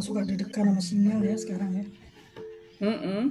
[0.00, 1.84] yang suka deg-degan sama sinyal ya sekarang ya.
[2.80, 3.22] Mm -mm.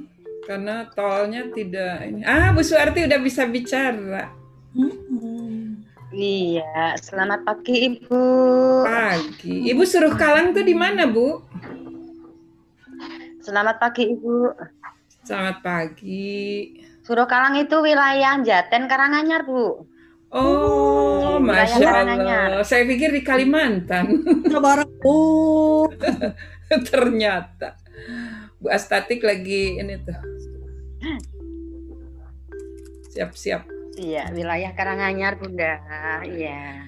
[0.45, 2.21] Karena tolnya tidak ini.
[2.21, 4.29] Ah, Bu Suarti udah bisa bicara.
[4.77, 5.81] Hmm.
[6.13, 8.21] Iya, selamat pagi Ibu.
[8.85, 9.65] Pagi.
[9.73, 11.41] Ibu suruh Kalang tuh di mana, Bu?
[13.41, 14.53] Selamat pagi Ibu.
[15.25, 16.69] Selamat pagi.
[17.01, 19.89] Suruh Kalang itu wilayah Jaten Karanganyar, Bu.
[20.29, 22.61] Oh, Hmm, masya Allah.
[22.67, 24.21] Saya pikir di Kalimantan.
[24.43, 24.85] Lebaran.
[25.07, 25.87] Oh,
[26.89, 27.75] Ternyata
[28.59, 30.19] Bu Astatik lagi ini tuh.
[33.09, 33.65] Siap-siap.
[33.99, 35.79] Iya, wilayah Karanganyar, Bunda.
[36.23, 36.87] Iya.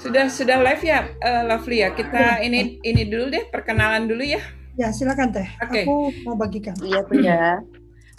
[0.00, 1.92] Sudah sudah live ya, eh, Lovely ya.
[1.92, 4.40] Kita ini ini dulu deh perkenalan dulu ya.
[4.72, 5.48] ya silakan teh.
[5.60, 5.84] Oke.
[5.84, 6.72] Aku mau bagikan.
[6.80, 7.60] Iya, Bunda.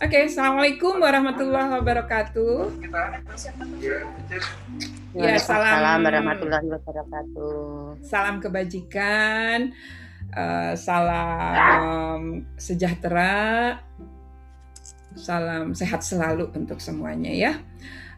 [0.03, 2.83] Oke, assalamualaikum warahmatullahi wabarakatuh.
[5.13, 5.79] Ya, salam.
[5.79, 8.01] Waalaikumsalam warahmatullahi wabarakatuh.
[8.01, 9.71] Salam kebajikan,
[10.33, 13.77] eh, salam sejahtera,
[15.13, 17.53] salam sehat selalu untuk semuanya ya.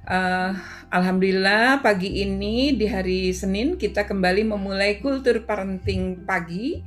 [0.05, 0.51] Eh,
[0.89, 6.81] Alhamdulillah pagi ini di hari Senin kita kembali memulai kultur parenting pagi.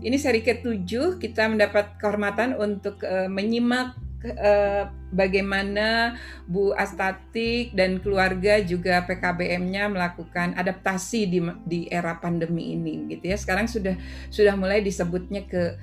[0.00, 8.60] Ini seri ke-7 kita mendapat kehormatan untuk eh, menyimak eh, bagaimana Bu Astatik dan keluarga
[8.60, 13.36] juga PKBM-nya melakukan adaptasi di di era pandemi ini gitu ya.
[13.40, 13.96] Sekarang sudah
[14.28, 15.76] sudah mulai disebutnya ke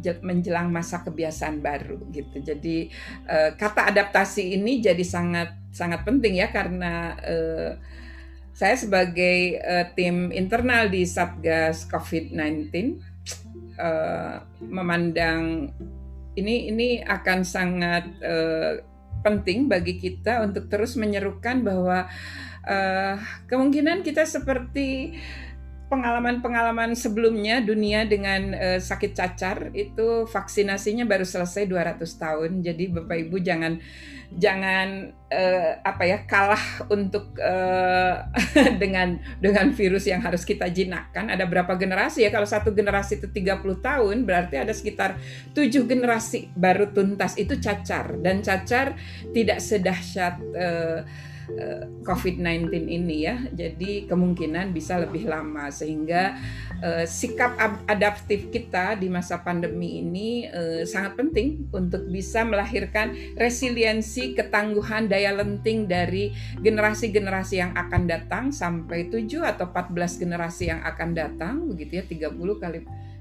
[0.00, 2.40] je- menjelang masa kebiasaan baru gitu.
[2.40, 2.88] Jadi
[3.28, 7.72] eh, kata adaptasi ini jadi sangat sangat penting ya karena eh,
[8.58, 9.54] saya sebagai
[9.94, 12.74] tim internal di Satgas COVID-19
[13.78, 15.70] eh, memandang
[16.38, 18.82] ini ini akan sangat eh,
[19.22, 22.06] penting bagi kita untuk terus menyerukan bahwa
[22.66, 23.16] eh,
[23.50, 25.18] kemungkinan kita seperti
[25.88, 32.50] pengalaman-pengalaman sebelumnya dunia dengan eh, sakit cacar itu vaksinasinya baru selesai 200 tahun.
[32.60, 33.80] Jadi Bapak Ibu jangan
[34.28, 38.14] jangan eh, apa ya kalah untuk eh,
[38.82, 41.32] dengan dengan virus yang harus kita jinakkan.
[41.32, 42.30] Ada berapa generasi ya?
[42.30, 45.16] Kalau satu generasi itu 30 tahun berarti ada sekitar
[45.56, 48.96] tujuh generasi baru tuntas itu cacar dan cacar
[49.32, 51.00] tidak sedahsyat eh,
[52.04, 53.36] COVID-19 ini ya.
[53.52, 55.72] Jadi kemungkinan bisa lebih lama.
[55.72, 56.36] Sehingga
[56.80, 57.56] eh, sikap
[57.88, 65.32] adaptif kita di masa pandemi ini eh, sangat penting untuk bisa melahirkan resiliensi, ketangguhan, daya
[65.32, 72.00] lenting dari generasi-generasi yang akan datang sampai 7 atau 14 generasi yang akan datang begitu
[72.00, 72.04] ya.
[72.04, 72.78] 30 kali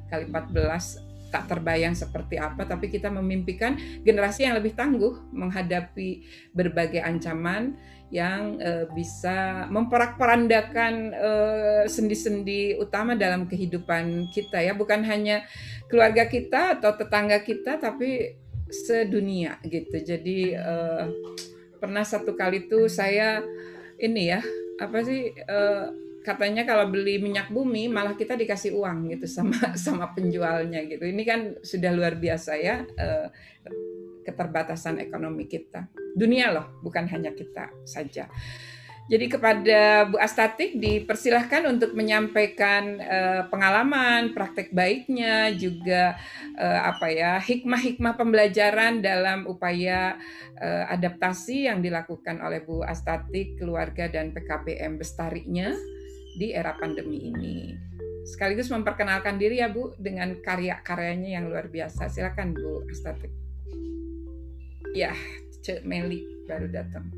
[0.08, 2.64] kali 14 tak terbayang seperti apa.
[2.64, 6.24] Tapi kita memimpikan generasi yang lebih tangguh menghadapi
[6.56, 7.76] berbagai ancaman
[8.08, 14.72] yang eh, bisa memperak-perandakan eh, sendi-sendi utama dalam kehidupan kita ya.
[14.72, 15.44] Bukan hanya
[15.92, 18.40] keluarga kita atau tetangga kita tapi
[18.72, 20.00] sedunia gitu.
[20.00, 21.06] Jadi eh,
[21.78, 23.44] pernah satu kali tuh saya
[24.00, 24.42] ini ya
[24.78, 25.86] apa sih eh,
[26.28, 31.08] katanya kalau beli minyak bumi malah kita dikasih uang gitu sama sama penjualnya gitu.
[31.08, 33.28] Ini kan sudah luar biasa ya eh,
[34.28, 35.88] keterbatasan ekonomi kita.
[36.12, 38.28] Dunia loh bukan hanya kita saja.
[39.08, 46.20] Jadi kepada Bu Astatik dipersilahkan untuk menyampaikan eh, pengalaman, praktek baiknya, juga
[46.60, 50.20] eh, apa ya hikmah-hikmah pembelajaran dalam upaya
[50.90, 55.70] adaptasi yang dilakukan oleh Bu Astatik, keluarga dan PKPM Bestarinya
[56.38, 57.74] di era pandemi ini.
[58.30, 62.06] Sekaligus memperkenalkan diri ya Bu dengan karya-karyanya yang luar biasa.
[62.08, 63.34] Silakan Bu Astatik.
[64.94, 65.18] Ya,
[65.66, 67.10] Cek Meli baru datang.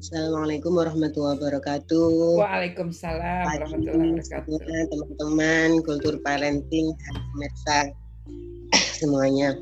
[0.00, 2.36] Assalamualaikum warahmatullahi wabarakatuh.
[2.40, 4.56] Waalaikumsalam Pagi warahmatullahi wabarakatuh.
[4.92, 6.92] teman-teman kultur parenting
[7.32, 7.88] pemirsa
[9.00, 9.56] semuanya.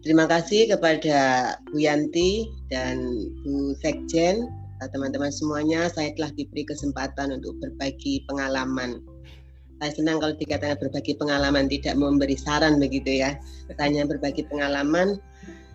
[0.00, 3.02] Terima kasih kepada Bu Yanti dan
[3.44, 4.46] Bu Sekjen,
[4.88, 5.92] teman-teman semuanya.
[5.92, 9.04] Saya telah diberi kesempatan untuk berbagi pengalaman.
[9.80, 13.36] Saya senang kalau dikatakan berbagi pengalaman, tidak memberi saran begitu ya.
[13.76, 15.20] Hanya berbagi pengalaman,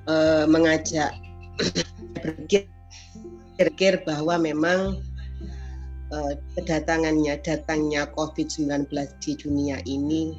[0.10, 1.13] eh, mengajak
[2.25, 5.02] berpikir bahwa memang
[6.13, 8.90] eh, kedatangannya datangnya COVID-19
[9.22, 10.38] di dunia ini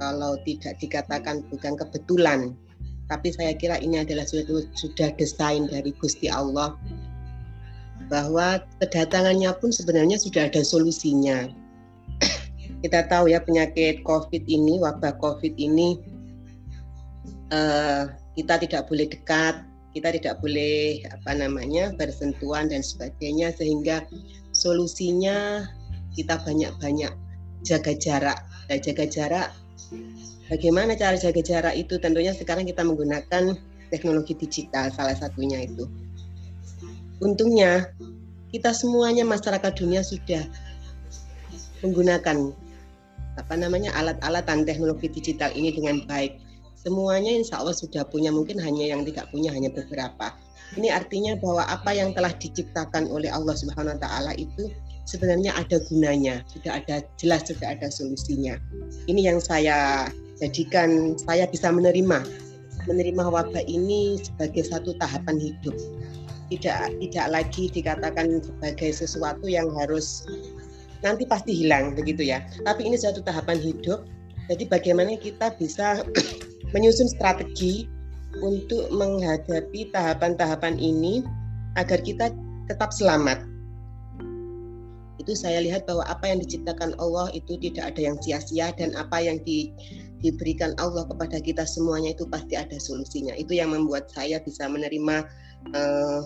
[0.00, 2.56] kalau tidak dikatakan bukan kebetulan
[3.04, 6.72] tapi saya kira ini adalah suatu sudah desain dari Gusti Allah
[8.08, 11.48] bahwa kedatangannya pun sebenarnya sudah ada solusinya
[12.84, 16.00] kita tahu ya penyakit COVID ini wabah COVID ini
[17.52, 18.02] eh,
[18.34, 19.64] kita tidak boleh dekat
[19.94, 24.02] kita tidak boleh apa namanya bersentuhan dan sebagainya sehingga
[24.50, 25.70] solusinya
[26.18, 27.14] kita banyak-banyak
[27.62, 28.42] jaga jarak.
[28.66, 29.54] Nah, jaga jarak
[30.44, 31.96] Bagaimana cara jaga jarak itu?
[31.96, 33.56] Tentunya sekarang kita menggunakan
[33.88, 35.88] teknologi digital salah satunya itu.
[37.22, 37.94] Untungnya
[38.50, 40.42] kita semuanya masyarakat dunia sudah
[41.82, 42.54] menggunakan
[43.34, 46.38] apa namanya alat-alat dan teknologi digital ini dengan baik.
[46.78, 50.36] Semuanya insya Allah sudah punya, mungkin hanya yang tidak punya hanya beberapa.
[50.76, 54.68] Ini artinya bahwa apa yang telah diciptakan oleh Allah Subhanahu wa taala itu
[55.08, 58.58] sebenarnya ada gunanya, sudah ada jelas sudah ada solusinya.
[59.08, 60.08] Ini yang saya
[60.38, 62.26] jadikan saya bisa menerima
[62.84, 65.76] menerima wabah ini sebagai satu tahapan hidup.
[66.54, 70.22] Tidak tidak lagi dikatakan sebagai sesuatu yang harus
[71.02, 72.46] nanti pasti hilang begitu ya.
[72.62, 74.06] Tapi ini satu tahapan hidup.
[74.46, 76.06] Jadi bagaimana kita bisa
[76.76, 77.90] menyusun strategi
[78.38, 81.26] untuk menghadapi tahapan-tahapan ini
[81.74, 82.30] agar kita
[82.70, 83.42] tetap selamat.
[85.18, 89.24] Itu saya lihat bahwa apa yang diciptakan Allah itu tidak ada yang sia-sia dan apa
[89.24, 89.72] yang di,
[90.20, 93.32] diberikan Allah kepada kita semuanya itu pasti ada solusinya.
[93.32, 95.24] Itu yang membuat saya bisa menerima
[95.72, 96.20] eh,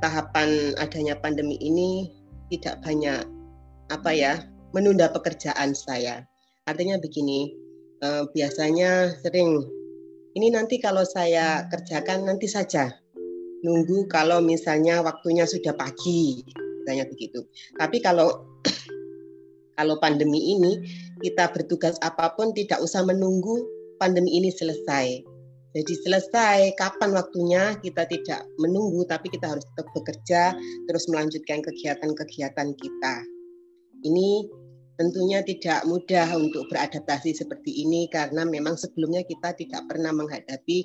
[0.00, 2.10] tahapan adanya pandemi ini
[2.50, 3.22] tidak banyak
[3.92, 4.32] apa ya
[4.72, 6.24] menunda pekerjaan saya.
[6.66, 7.52] Artinya begini,
[8.02, 9.60] uh, biasanya sering
[10.34, 12.90] ini nanti kalau saya kerjakan nanti saja.
[13.60, 16.40] Nunggu kalau misalnya waktunya sudah pagi
[16.80, 17.44] misalnya begitu.
[17.76, 18.48] Tapi kalau
[19.78, 20.80] kalau pandemi ini
[21.20, 23.60] kita bertugas apa pun tidak usah menunggu
[24.00, 25.29] pandemi ini selesai
[25.70, 30.54] jadi selesai kapan waktunya kita tidak menunggu tapi kita harus tetap bekerja
[30.90, 33.14] terus melanjutkan kegiatan-kegiatan kita
[34.02, 34.48] ini
[35.00, 40.78] tentunya tidak mudah untuk beradaptasi seperti ini karena memang sebelumnya kita tidak pernah menghadapi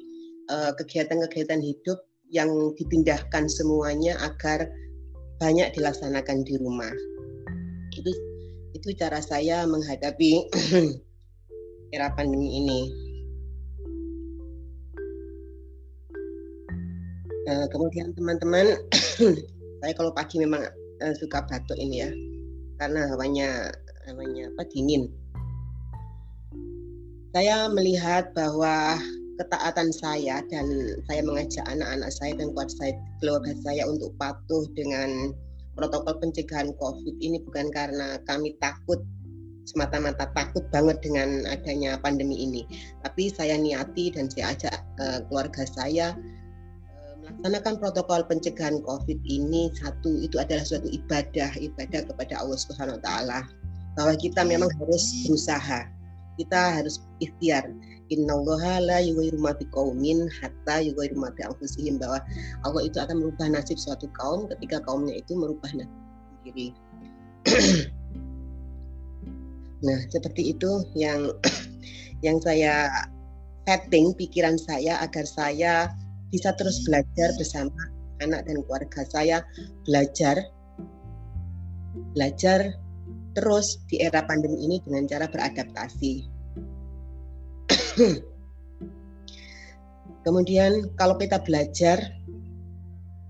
[0.48, 2.00] eh, kegiatan-kegiatan uh, hidup
[2.32, 2.48] yang
[2.80, 4.72] dipindahkan semuanya agar
[5.44, 6.92] banyak dilaksanakan di rumah.
[7.92, 8.12] Itu
[8.72, 10.32] itu cara saya menghadapi
[11.96, 13.05] era pandemi ini.
[17.46, 18.74] Uh, kemudian teman-teman,
[19.86, 20.66] saya kalau pagi memang
[21.06, 22.10] uh, suka batuk ini ya,
[22.82, 23.70] karena hawanya
[24.10, 25.14] namanya apa dingin.
[27.38, 28.98] Saya melihat bahwa
[29.38, 30.66] ketaatan saya dan
[31.06, 32.50] saya mengajak anak-anak saya dan
[33.22, 35.36] keluarga saya untuk patuh dengan
[35.76, 39.04] protokol pencegahan COVID ini bukan karena kami takut
[39.68, 42.66] semata-mata takut banget dengan adanya pandemi ini,
[43.06, 46.18] tapi saya niati dan saya ajak uh, keluarga saya
[47.46, 52.98] uh, melaksanakan protokol pencegahan COVID ini satu itu adalah suatu ibadah ibadah kepada Allah Subhanahu
[52.98, 53.40] Wa Taala.
[53.94, 55.86] Bahwa kita memang harus berusaha.
[56.42, 57.70] Kita harus ikhtiar.
[58.10, 62.20] Innallaha la yughayyiru ma biqaumin hatta yughayyiru ma anfusihim bahwa
[62.66, 66.02] Allah itu akan merubah nasib suatu kaum ketika kaumnya itu merubah nasib
[66.42, 66.68] sendiri.
[69.86, 71.30] Nah seperti itu yang
[72.26, 72.90] yang saya
[73.70, 75.94] setting pikiran saya agar saya
[76.36, 77.72] bisa terus belajar bersama
[78.20, 79.40] anak dan keluarga saya
[79.88, 80.52] belajar
[82.12, 82.76] belajar
[83.36, 86.14] terus di era pandemi ini dengan cara beradaptasi.
[90.26, 92.00] Kemudian kalau kita belajar,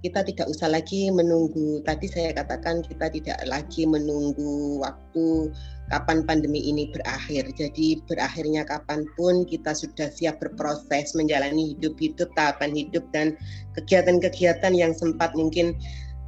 [0.05, 1.81] kita tidak usah lagi menunggu.
[1.81, 5.49] Tadi saya katakan kita tidak lagi menunggu waktu
[5.89, 7.49] kapan pandemi ini berakhir.
[7.57, 13.33] Jadi berakhirnya kapan pun kita sudah siap berproses menjalani hidup-hidup, tahapan hidup dan
[13.73, 15.73] kegiatan-kegiatan yang sempat mungkin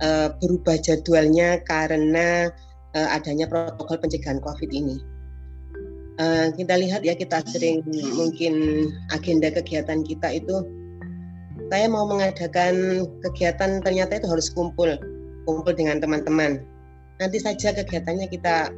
[0.02, 2.50] uh, berubah jadwalnya karena
[2.98, 4.98] uh, adanya protokol pencegahan COVID ini.
[6.18, 7.86] Uh, kita lihat ya kita sering
[8.18, 10.66] mungkin agenda kegiatan kita itu
[11.68, 14.96] saya mau mengadakan kegiatan ternyata itu harus kumpul
[15.48, 16.64] kumpul dengan teman-teman.
[17.18, 18.72] Nanti saja kegiatannya kita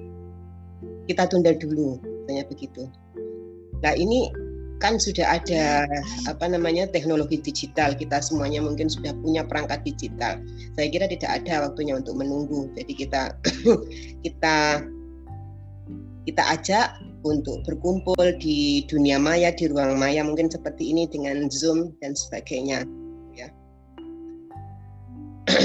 [1.10, 1.98] kita tunda dulu
[2.30, 2.86] tanya begitu.
[3.82, 4.30] Nah ini
[4.80, 5.84] kan sudah ada
[6.30, 7.94] apa namanya teknologi digital.
[7.98, 10.40] Kita semuanya mungkin sudah punya perangkat digital.
[10.78, 12.70] Saya kira tidak ada waktunya untuk menunggu.
[12.78, 13.36] Jadi kita
[14.26, 14.86] kita
[16.30, 16.88] kita ajak
[17.28, 22.88] untuk berkumpul di dunia maya di ruang maya mungkin seperti ini dengan zoom dan sebagainya
[23.36, 23.48] ya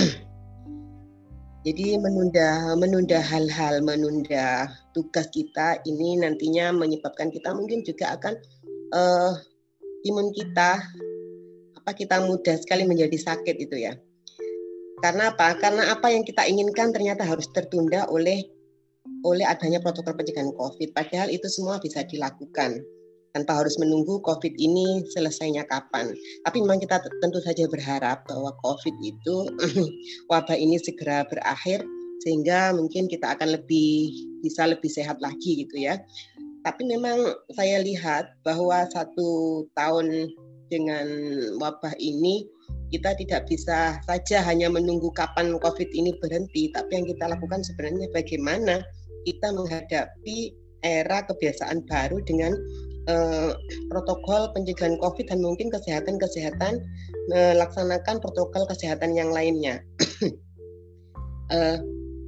[1.67, 8.35] jadi menunda menunda hal-hal menunda tugas kita ini nantinya menyebabkan kita mungkin juga akan
[8.95, 9.35] uh,
[10.05, 10.85] imun kita
[11.85, 13.93] apa kita mudah sekali menjadi sakit itu ya.
[15.05, 15.53] Karena apa?
[15.61, 18.41] Karena apa yang kita inginkan ternyata harus tertunda oleh
[19.25, 20.93] oleh adanya protokol pencegahan COVID.
[20.93, 22.85] Padahal itu semua bisa dilakukan
[23.35, 26.15] tanpa harus menunggu COVID ini selesainya kapan.
[26.47, 29.37] Tapi memang kita tentu saja berharap bahwa COVID itu
[30.31, 31.83] wabah ini segera berakhir
[32.23, 35.99] sehingga mungkin kita akan lebih bisa lebih sehat lagi gitu ya.
[36.63, 37.21] Tapi memang
[37.53, 40.33] saya lihat bahwa satu tahun
[40.73, 41.07] dengan
[41.61, 42.49] wabah ini
[42.89, 48.07] kita tidak bisa saja hanya menunggu kapan COVID ini berhenti, tapi yang kita lakukan sebenarnya
[48.15, 48.81] bagaimana
[49.25, 50.55] kita menghadapi
[50.85, 52.53] era kebiasaan baru dengan
[53.09, 53.53] eh,
[53.89, 56.81] protokol pencegahan COVID dan mungkin kesehatan-kesehatan
[57.33, 59.81] melaksanakan protokol kesehatan yang lainnya.
[61.57, 61.79] eh,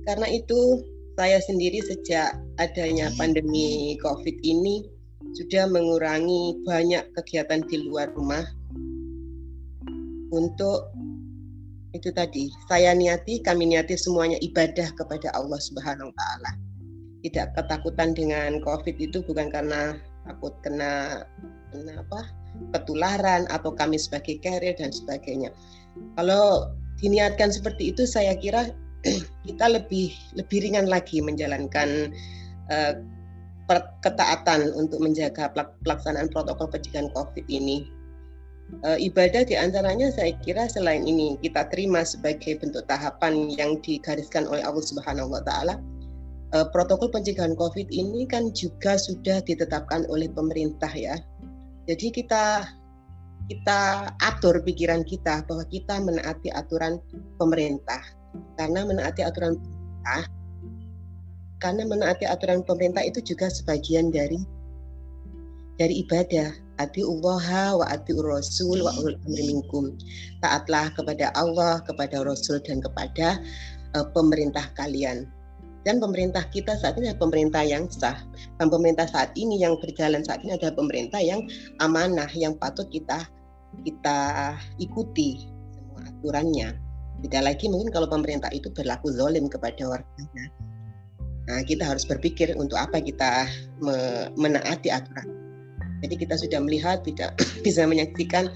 [0.09, 0.85] karena itu
[1.17, 4.85] saya sendiri sejak adanya pandemi COVID ini
[5.37, 8.45] sudah mengurangi banyak kegiatan di luar rumah
[10.33, 10.93] untuk
[11.97, 16.51] itu tadi saya niati kami niati semuanya ibadah kepada Allah Subhanahu wa taala.
[17.27, 21.27] Tidak ketakutan dengan Covid itu bukan karena takut kena
[21.75, 22.23] kena apa?
[22.73, 25.53] ketularan atau kami sebagai carrier dan sebagainya.
[26.17, 28.73] Kalau diniatkan seperti itu saya kira
[29.47, 32.15] kita lebih lebih ringan lagi menjalankan
[32.73, 32.97] uh,
[34.01, 35.51] ketaatan untuk menjaga
[35.83, 37.91] pelaksanaan protokol pencegahan COVID ini.
[38.83, 44.47] E, ibadah di antaranya saya kira selain ini kita terima sebagai bentuk tahapan yang digariskan
[44.47, 45.83] oleh Allah Subhanahu Wa Taala.
[46.55, 51.19] E, protokol pencegahan COVID ini kan juga sudah ditetapkan oleh pemerintah ya.
[51.87, 52.67] Jadi kita
[53.47, 56.99] kita atur pikiran kita bahwa kita menaati aturan
[57.39, 58.03] pemerintah.
[58.61, 60.29] Karena menaati aturan pemerintah
[61.61, 64.41] karena menaati aturan pemerintah itu juga sebagian dari
[65.77, 66.53] dari ibadah.
[66.77, 68.93] Ati Allah wa ati Rasul wa
[69.25, 69.97] minkum.
[70.45, 73.41] Taatlah kepada Allah kepada Rasul dan kepada
[73.97, 75.25] uh, pemerintah kalian
[75.87, 78.19] dan pemerintah kita saat ini adalah pemerintah yang sah
[78.59, 81.47] dan pemerintah saat ini yang berjalan saat ini adalah pemerintah yang
[81.79, 83.23] amanah yang patut kita
[83.87, 84.53] kita
[84.83, 86.75] ikuti semua aturannya
[87.25, 90.47] tidak lagi mungkin kalau pemerintah itu berlaku zolim kepada warganya.
[91.47, 93.47] Nah, kita harus berpikir untuk apa kita
[93.81, 95.25] me menaati aturan.
[96.05, 98.53] Jadi kita sudah melihat tidak bisa menyaksikan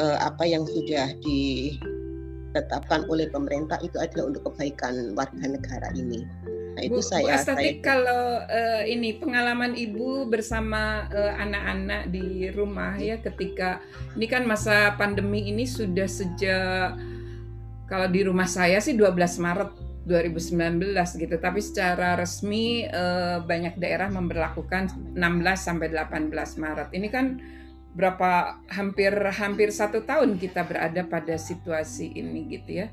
[0.00, 6.26] uh, apa yang sudah ditetapkan oleh pemerintah itu adalah untuk kebaikan warga negara ini.
[6.72, 7.36] Nah, itu Bu, saya.
[7.36, 7.70] Bu saya...
[7.84, 13.84] kalau uh, ini pengalaman Ibu bersama anak-anak uh, di rumah ya ketika
[14.16, 16.96] ini kan masa pandemi ini sudah sejak
[17.92, 19.12] kalau di rumah saya sih 12
[19.44, 19.70] Maret
[20.08, 25.20] 2019 gitu, tapi secara resmi eh, banyak daerah memperlakukan 16
[25.54, 26.88] sampai 18 Maret.
[26.90, 27.38] Ini kan
[27.92, 32.88] berapa hampir hampir satu tahun kita berada pada situasi ini gitu ya.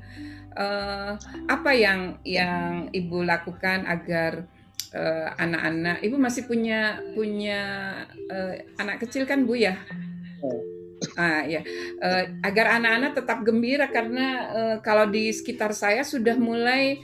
[0.50, 1.12] Eh,
[1.46, 4.46] apa yang yang ibu lakukan agar
[4.90, 7.62] eh, anak-anak, ibu masih punya punya
[8.30, 9.78] eh, anak kecil kan bu ya?
[10.42, 10.80] Oh
[11.16, 11.64] Ah ya,
[12.00, 17.00] uh, agar anak-anak tetap gembira karena uh, kalau di sekitar saya sudah mulai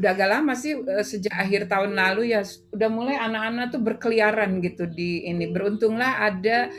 [0.00, 2.40] udah agak lama sih uh, sejak akhir tahun lalu ya
[2.72, 5.52] udah mulai anak-anak tuh berkeliaran gitu di ini.
[5.52, 6.72] Beruntunglah ada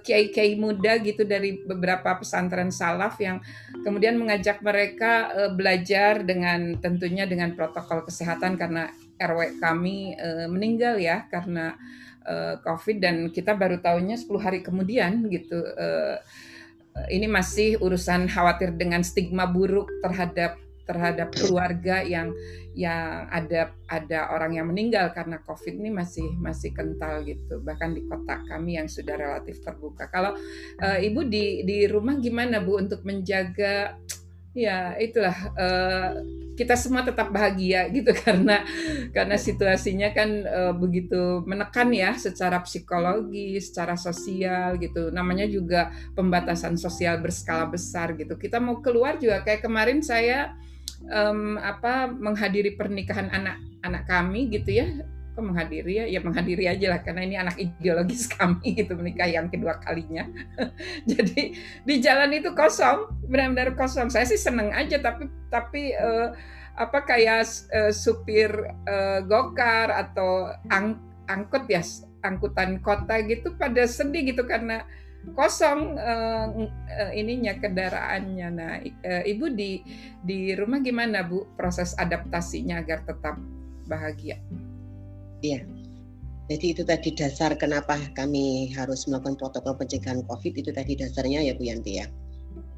[0.00, 3.44] kiai-kiai uh, muda gitu dari beberapa pesantren salaf yang
[3.84, 8.88] kemudian mengajak mereka uh, belajar dengan tentunya dengan protokol kesehatan karena
[9.20, 11.76] RW kami uh, meninggal ya karena
[12.24, 15.60] uh, COVID dan kita baru tahunya 10 hari kemudian gitu.
[15.76, 16.18] Uh,
[17.12, 20.56] ini masih urusan khawatir dengan stigma buruk terhadap
[20.86, 22.30] terhadap keluarga yang
[22.76, 28.04] yang ada ada orang yang meninggal karena COVID ini masih masih kental gitu bahkan di
[28.06, 30.06] kota kami yang sudah relatif terbuka.
[30.08, 30.38] Kalau
[30.80, 33.96] uh, ibu di di rumah gimana bu untuk menjaga
[34.56, 36.16] ya itulah uh,
[36.56, 38.64] kita semua tetap bahagia gitu karena
[39.12, 45.12] karena situasinya kan uh, begitu menekan ya secara psikologi, secara sosial gitu.
[45.12, 48.40] Namanya juga pembatasan sosial berskala besar gitu.
[48.40, 50.56] Kita mau keluar juga kayak kemarin saya
[51.10, 54.86] um, apa menghadiri pernikahan anak anak kami gitu ya.
[55.36, 56.04] Kok menghadiri ya?
[56.08, 60.26] Ya menghadiri aja lah karena ini anak ideologis kami gitu menikah yang kedua kalinya.
[61.10, 64.08] Jadi di jalan itu kosong benar-benar kosong.
[64.08, 66.32] Saya sih seneng aja tapi tapi uh,
[66.76, 68.52] apa kayak uh, supir
[68.84, 71.82] uh, gokar atau ang angkut ya
[72.22, 74.82] angkutan kota gitu pada sedih gitu karena
[75.34, 76.46] kosong uh,
[77.10, 78.48] ininya kendaraannya.
[78.54, 79.82] Nah, uh, ibu di
[80.22, 83.34] di rumah gimana bu proses adaptasinya agar tetap
[83.90, 84.38] bahagia?
[85.42, 85.66] Iya.
[86.46, 91.58] Jadi itu tadi dasar kenapa kami harus melakukan protokol pencegahan COVID itu tadi dasarnya ya
[91.58, 92.06] Bu Yanti ya.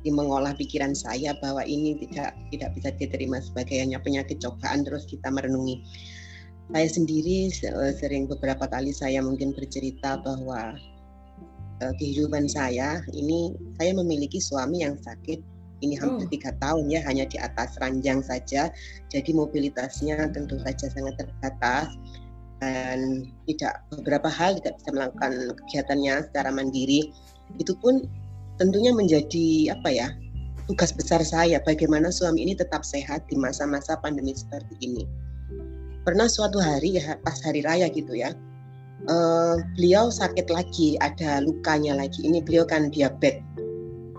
[0.01, 5.05] Di mengolah pikiran saya bahwa ini tidak tidak bisa diterima sebagai hanya penyakit cobaan terus
[5.05, 5.85] kita merenungi.
[6.73, 7.53] Saya sendiri
[7.93, 10.81] sering beberapa kali saya mungkin bercerita bahwa
[11.83, 15.41] uh, kehidupan saya ini saya memiliki suami yang sakit.
[15.79, 16.31] Ini hampir oh.
[16.35, 18.67] tiga tahun ya hanya di atas ranjang saja.
[19.15, 21.95] Jadi mobilitasnya tentu saja sangat terbatas
[22.59, 27.15] dan tidak beberapa hal tidak bisa melakukan kegiatannya secara mandiri.
[27.63, 28.11] Itu pun
[28.59, 30.11] tentunya menjadi apa ya
[30.67, 35.07] tugas besar saya bagaimana suami ini tetap sehat di masa-masa pandemi seperti ini.
[36.03, 38.35] Pernah suatu hari ya pas hari raya gitu ya
[39.07, 42.27] uh, beliau sakit lagi ada lukanya lagi.
[42.27, 43.39] Ini beliau kan diabetes.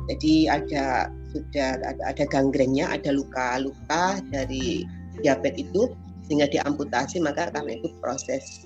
[0.10, 4.88] Jadi ada sudah ada, ada gangrennya ada luka-luka dari
[5.20, 5.92] diabetes itu.
[6.30, 8.64] Sehingga diamputasi maka karena itu proses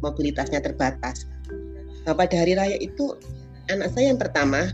[0.00, 1.26] mobilitasnya terbatas.
[2.06, 3.18] Nah, pada hari raya itu
[3.66, 4.70] anak saya yang pertama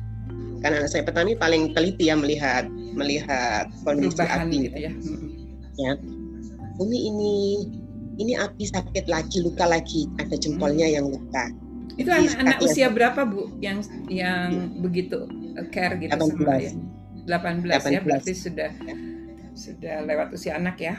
[0.60, 4.56] karena anak saya pertama ini paling teliti ya melihat melihat kondisi Perubahan api.
[4.68, 4.92] gitu ya.
[5.80, 5.92] ya.
[6.76, 7.34] Umi ini
[8.22, 11.50] ini api sakit lagi luka lagi ada jempolnya yang luka
[12.00, 15.28] Itu anak-anak usia berapa Bu yang yang begitu
[15.60, 16.56] uh, care gitu sama 18.
[16.56, 16.74] ayah?
[17.28, 18.06] 18, ya 18.
[18.08, 18.94] berarti sudah Ya.
[19.52, 20.96] sudah lewat usia anak ya.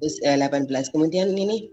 [0.00, 1.68] terus eh, 18 kemudian ini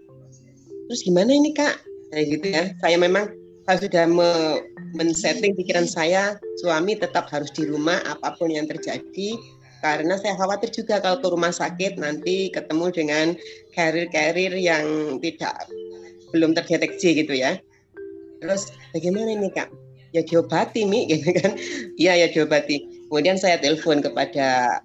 [0.86, 1.80] terus gimana ini kak
[2.12, 3.32] kayak gitu ya saya memang
[3.64, 4.60] saya sudah me-
[4.96, 9.36] men-setting pikiran saya suami tetap harus di rumah apa pun yang terjadi
[9.78, 13.26] karena saya khawatir juga kalau ke rumah sakit nanti ketemu dengan
[13.74, 15.54] karir-karir yang tidak
[16.34, 17.56] belum terdeteksi gitu ya.
[18.42, 19.70] Terus bagaimana ini kak?
[20.10, 21.54] Ya diobati mi gitu kan.
[21.94, 23.06] Iya ya diobati.
[23.08, 24.80] Kemudian saya telepon kepada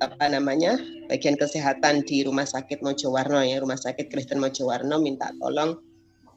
[0.00, 0.80] apa namanya
[1.12, 5.76] bagian kesehatan di Rumah Sakit Mojowarno ya, Rumah Sakit Kristen Mojowarno minta tolong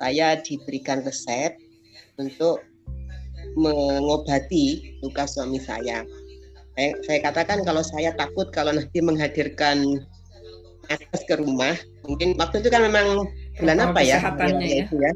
[0.04, 1.56] saya diberikan resep
[2.20, 2.60] untuk
[3.56, 6.04] mengobati luka suami saya.
[6.74, 10.02] Saya, saya katakan kalau saya takut kalau nanti menghadirkan
[10.90, 11.78] akses ke rumah,
[12.10, 13.30] mungkin waktu itu kan memang
[13.62, 14.18] bulan Protokol apa ya?
[14.60, 14.78] ya.
[14.84, 15.12] itu ya.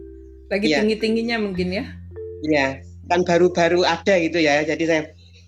[0.47, 0.77] Lagi Iya.
[0.79, 1.83] tinggi-tingginya mungkin ya.
[2.45, 2.67] Iya,
[3.09, 4.63] kan baru-baru ada gitu ya.
[4.63, 5.01] Jadi saya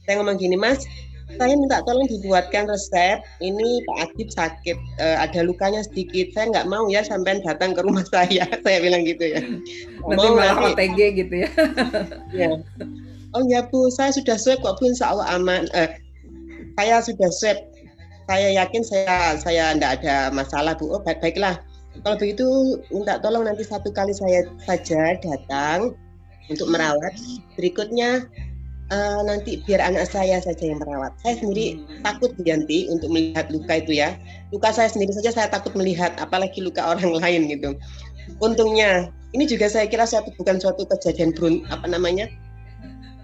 [0.04, 0.84] saya ngomong gini, Mas,
[1.38, 3.22] saya minta tolong dibuatkan resep.
[3.40, 6.34] Ini Pak Adib sakit, eh, ada lukanya sedikit.
[6.34, 8.50] Saya nggak mau ya sampai datang ke rumah saya.
[8.66, 9.40] Saya bilang gitu ya.
[9.40, 10.74] Nanti mau malah nanti.
[10.74, 11.50] OTG gitu ya.
[12.34, 12.50] Ya.
[13.38, 15.70] Oh ya Bu, saya sudah swab kok Bu, insya Allah aman.
[15.78, 16.02] Eh,
[16.82, 17.58] saya sudah swab.
[18.30, 20.90] Saya yakin saya saya tidak ada masalah Bu.
[20.90, 21.62] Oh baik baiklah.
[22.02, 22.46] Kalau begitu
[22.90, 25.94] minta tolong nanti satu kali saya saja datang
[26.50, 27.14] untuk merawat.
[27.54, 28.26] Berikutnya
[28.90, 31.14] eh, nanti biar anak saya saja yang merawat.
[31.22, 34.18] Saya sendiri takut Yanti untuk melihat luka itu ya.
[34.50, 37.78] Luka saya sendiri saja saya takut melihat, apalagi luka orang lain gitu.
[38.42, 42.26] Untungnya ini juga saya kira suatu bukan suatu kejadian berun apa namanya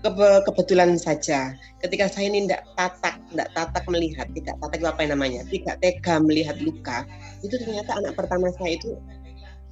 [0.05, 1.57] kebe- kebetulan saja.
[1.81, 5.75] Ketika saya ini tidak tatak, tidak tatak melihat, tidak tatak itu apa yang namanya, tidak
[5.81, 7.09] tega melihat luka,
[7.41, 8.93] itu ternyata anak pertama saya itu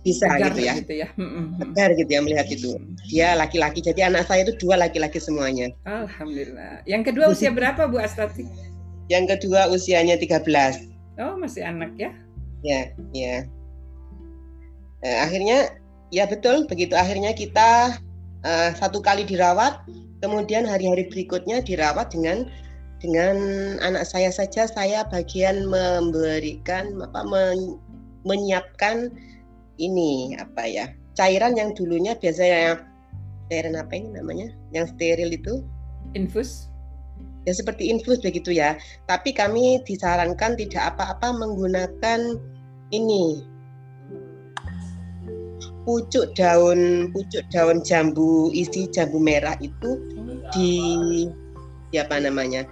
[0.03, 1.07] bisa Tegar gitu ya, gitu ya.
[1.61, 2.71] Tegar gitu ya melihat itu.
[3.07, 5.71] Dia laki-laki, jadi anak saya itu dua laki-laki semuanya.
[5.87, 6.83] Alhamdulillah.
[6.83, 8.43] Yang kedua usia berapa Bu Astati?
[9.07, 10.91] Yang kedua usianya 13.
[11.21, 12.11] Oh masih anak ya.
[12.65, 12.81] Ya,
[13.15, 13.35] ya.
[15.03, 15.75] Eh, akhirnya
[16.15, 17.99] ya betul begitu akhirnya kita
[18.43, 19.83] eh, satu kali dirawat,
[20.23, 22.47] kemudian hari-hari berikutnya dirawat dengan
[23.03, 23.35] dengan
[23.83, 27.75] anak saya saja saya bagian memberikan apa men-
[28.23, 29.11] menyiapkan
[29.75, 30.85] ini apa ya
[31.19, 32.79] cairan yang dulunya biasanya
[33.51, 35.59] cairan apa ini namanya yang steril itu
[36.15, 36.71] Infus.
[37.43, 38.77] ya seperti infus begitu ya.
[39.09, 42.39] Tapi kami disarankan tidak apa-apa menggunakan
[42.93, 43.43] ini
[45.83, 49.99] pucuk daun pucuk daun jambu isi jambu merah itu
[50.53, 50.71] di
[51.89, 52.65] di apa namanya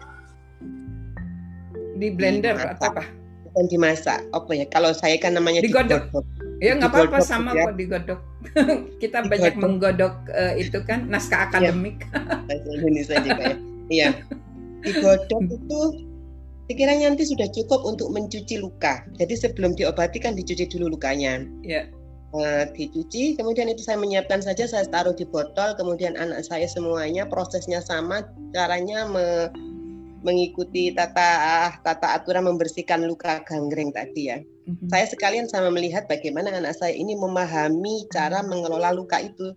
[1.96, 2.78] Di blender Dimasak.
[2.78, 3.04] atau apa?
[3.46, 6.08] bukan dimasak apa ya kalau saya kan namanya Digodok.
[6.08, 6.26] digodok.
[6.64, 7.68] Ya nggak apa-apa sama ya.
[7.68, 8.20] kok digodok.
[9.04, 9.62] Kita banyak Digodok.
[9.62, 12.02] menggodok eh, itu kan naskah akademik.
[12.48, 13.56] bahasa Indonesia juga ya
[13.92, 14.10] iya
[14.82, 15.80] digodok itu
[16.66, 21.86] sekiranya nanti sudah cukup untuk mencuci luka jadi sebelum diobati kan dicuci dulu lukanya Ya.
[22.32, 27.28] Eh, dicuci, kemudian itu saya menyiapkan saja, saya taruh di botol, kemudian anak saya semuanya
[27.28, 28.24] prosesnya sama,
[28.56, 29.52] caranya me-
[30.24, 34.40] mengikuti tata tata aturan membersihkan luka gangreng tadi ya.
[34.64, 34.88] Mhm.
[34.88, 39.52] Saya sekalian sama melihat bagaimana anak saya ini memahami cara mengelola luka itu,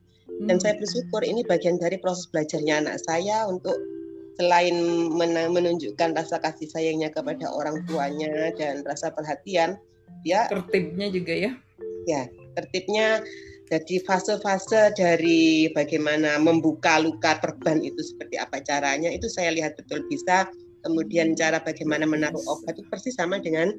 [0.50, 3.78] dan saya bersyukur ini bagian dari proses belajarnya anak saya untuk
[4.34, 4.74] selain
[5.54, 9.78] menunjukkan rasa kasih sayangnya kepada orang tuanya dan rasa perhatian,
[10.26, 11.54] dia tertibnya juga ya.
[12.54, 13.20] Tertibnya
[13.68, 20.04] jadi fase-fase dari bagaimana membuka luka perban itu seperti apa caranya itu saya lihat betul
[20.12, 20.46] bisa
[20.84, 23.72] kemudian cara bagaimana menaruh obat itu persis sama dengan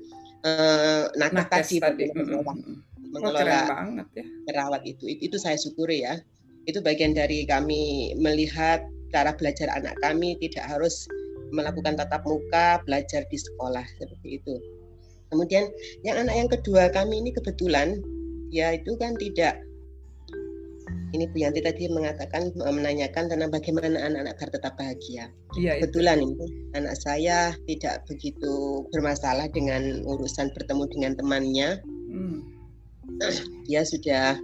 [0.43, 2.03] eh, nakes Nakes tadi tadi.
[2.09, 2.51] bagaimana Mm, mengelola.
[2.51, 2.57] Oh,
[3.13, 4.25] mengelola banget ya.
[4.49, 5.05] merawat itu.
[5.07, 6.19] itu itu saya syukuri ya
[6.65, 8.81] itu bagian dari kami melihat
[9.13, 11.05] cara belajar anak kami tidak harus
[11.53, 14.55] melakukan tatap muka belajar di sekolah seperti itu
[15.33, 15.67] Kemudian
[16.05, 17.99] yang anak yang kedua kami ini kebetulan
[18.55, 19.59] ya itu kan tidak
[21.11, 25.31] ini Bu Yanti tadi mengatakan menanyakan tentang bagaimana anak-anak agar tetap bahagia.
[25.55, 25.87] Iya, itu.
[25.87, 31.69] Kebetulan ini anak saya tidak begitu bermasalah dengan urusan bertemu dengan temannya.
[32.11, 32.43] Hmm.
[33.63, 34.35] Dia sudah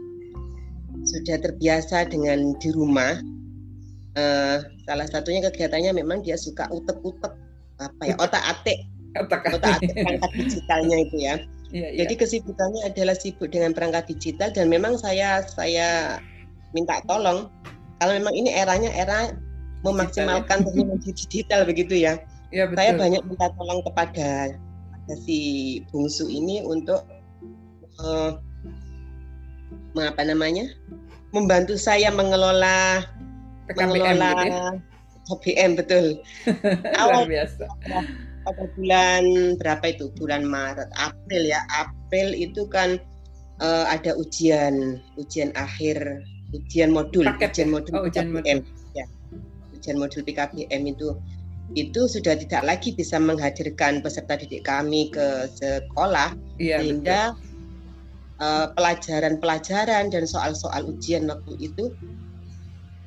[1.03, 3.19] sudah terbiasa dengan di rumah.
[4.15, 7.31] Eh, salah satunya kegiatannya memang dia suka utek-utek
[7.79, 8.79] apa ya otak atik
[9.15, 11.35] Otak otak atik digitalnya itu ya.
[11.71, 11.99] Iya, iya.
[12.03, 16.19] Jadi kesibukannya adalah sibuk dengan perangkat digital dan memang saya saya
[16.75, 17.47] minta tolong
[18.03, 19.31] kalau memang ini eranya era
[19.81, 22.19] memaksimalkan teknologi digital begitu ya.
[22.51, 22.77] Iya, betul.
[22.77, 24.29] Saya banyak minta tolong kepada,
[25.23, 25.39] si
[25.91, 27.03] bungsu ini untuk
[27.99, 28.31] eh,
[29.99, 30.71] apa namanya
[31.35, 33.03] membantu saya mengelola
[33.67, 34.31] PKBM mengelola
[35.31, 35.67] gitu ya.
[35.75, 36.05] Betul.
[36.95, 37.65] Luar Awal biasa.
[38.43, 39.23] Pada bulan
[39.57, 40.09] berapa itu?
[40.17, 41.61] Bulan Maret April ya.
[41.71, 42.97] April itu kan
[43.61, 48.59] eh, ada ujian ujian akhir ujian modul Paket ujian modul Oh, ujian PKBM
[48.97, 49.05] ya
[49.77, 51.15] ujian modul PKBM itu
[51.71, 57.37] itu sudah tidak lagi bisa menghadirkan peserta didik kami ke sekolah Iya, sehingga
[58.41, 61.95] eh, pelajaran-pelajaran dan soal-soal ujian waktu itu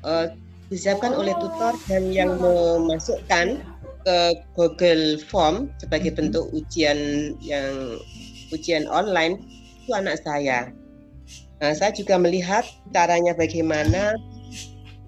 [0.01, 0.33] eh,
[0.73, 3.61] disiapkan oleh tutor dan yang memasukkan
[4.05, 4.17] ke
[4.53, 6.17] Google Form sebagai Mhm.
[6.21, 7.97] bentuk ujian yang
[8.53, 9.41] ujian online
[9.81, 10.69] itu anak saya.
[11.59, 12.63] Nah, saya juga melihat
[12.93, 14.13] caranya bagaimana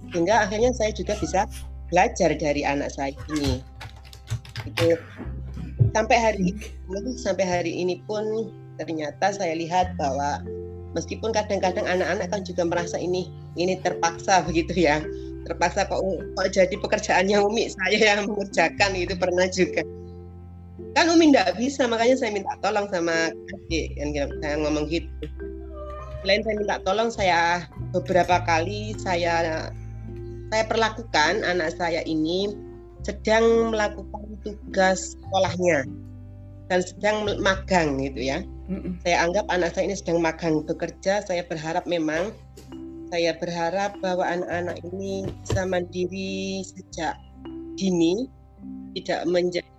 [0.10, 1.46] sehingga akhirnya saya juga bisa
[1.94, 3.62] belajar dari anak saya ini.
[4.66, 4.98] Itu
[5.94, 6.66] sampai hari ini
[7.22, 8.50] sampai hari ini pun
[8.82, 10.42] ternyata saya lihat bahwa
[10.98, 15.02] meskipun kadang-kadang anak-anak kan juga merasa ini ini terpaksa begitu ya
[15.48, 19.82] terpaksa kok kok jadi pekerjaannya Umi saya yang mengerjakan itu pernah juga
[20.94, 24.12] kan Umi nggak bisa makanya saya minta tolong sama adik yang
[24.44, 25.08] saya ngomong gitu
[26.22, 27.42] selain saya minta tolong saya
[27.96, 29.66] beberapa kali saya
[30.52, 32.52] saya perlakukan anak saya ini
[33.08, 35.88] sedang melakukan tugas sekolahnya
[36.68, 39.00] dan sedang magang gitu ya Mm-mm.
[39.00, 41.24] saya anggap anak saya ini sedang magang bekerja.
[41.24, 42.36] Saya berharap memang,
[43.08, 47.16] saya berharap bahwa anak-anak ini bisa mandiri sejak
[47.80, 48.28] dini,
[48.98, 49.70] tidak menjadi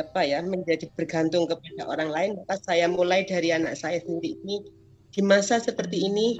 [0.00, 2.30] apa ya, menjadi bergantung kepada orang lain.
[2.44, 4.56] Maka saya mulai dari anak saya sendiri ini
[5.14, 6.36] di masa seperti ini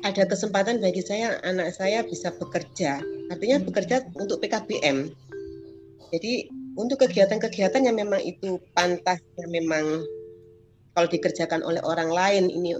[0.00, 3.04] ada kesempatan bagi saya anak saya bisa bekerja.
[3.28, 5.12] Artinya bekerja untuk PKBM.
[6.10, 10.02] Jadi untuk kegiatan-kegiatan yang memang itu pantasnya memang
[11.00, 12.76] kalau dikerjakan oleh orang lain ini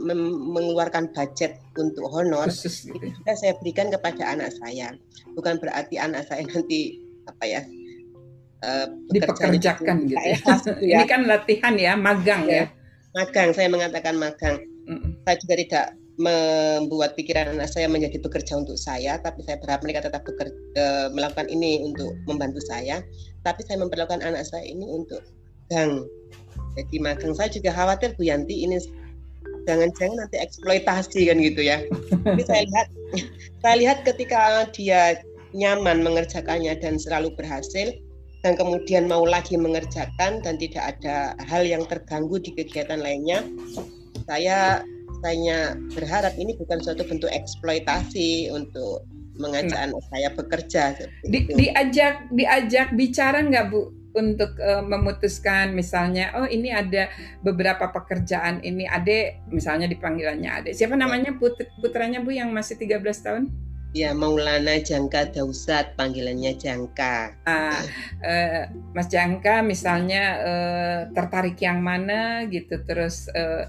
[0.53, 3.01] mengeluarkan budget untuk honor Khusus gitu.
[3.01, 4.93] itu juga saya berikan kepada anak saya
[5.33, 7.61] bukan berarti anak saya nanti apa ya
[9.09, 10.37] bekerjanya Dipekerjakan di- gitu ya.
[10.37, 12.69] gitu ya Ini kan latihan ya, magang ya.
[13.17, 15.25] magang saya mengatakan magang Mm-mm.
[15.25, 15.87] saya juga tidak
[16.21, 21.09] membuat pikiran anak saya menjadi bekerja untuk saya tapi saya berharap mereka tetap bekerja, eh,
[21.17, 23.01] melakukan ini untuk membantu saya
[23.41, 25.25] tapi saya memperlakukan anak saya ini untuk
[25.73, 26.05] gang
[26.79, 28.79] jadi magang saya juga khawatir Bu Yanti ini
[29.69, 31.85] jangan-jangan nanti eksploitasi kan gitu ya.
[32.25, 32.87] Tapi saya lihat
[33.61, 35.21] saya lihat ketika dia
[35.53, 37.91] nyaman mengerjakannya dan selalu berhasil
[38.41, 43.45] dan kemudian mau lagi mengerjakan dan tidak ada hal yang terganggu di kegiatan lainnya
[44.25, 44.81] saya
[45.21, 49.05] saya berharap ini bukan suatu bentuk eksploitasi untuk
[49.37, 50.83] mengajak anak saya bekerja
[51.29, 51.53] Di, itu.
[51.57, 57.07] diajak diajak bicara nggak Bu untuk eh, memutuskan misalnya oh ini ada
[57.47, 60.71] beberapa pekerjaan ini Ade misalnya dipanggilannya Ade.
[60.75, 63.45] Siapa namanya put- putranya Bu yang masih 13 tahun?
[63.91, 67.83] ya Maulana Jangka Dausat panggilannya Jangka Ah,
[68.23, 73.67] eh, Mas Jangka misalnya eh, tertarik yang mana gitu terus eh,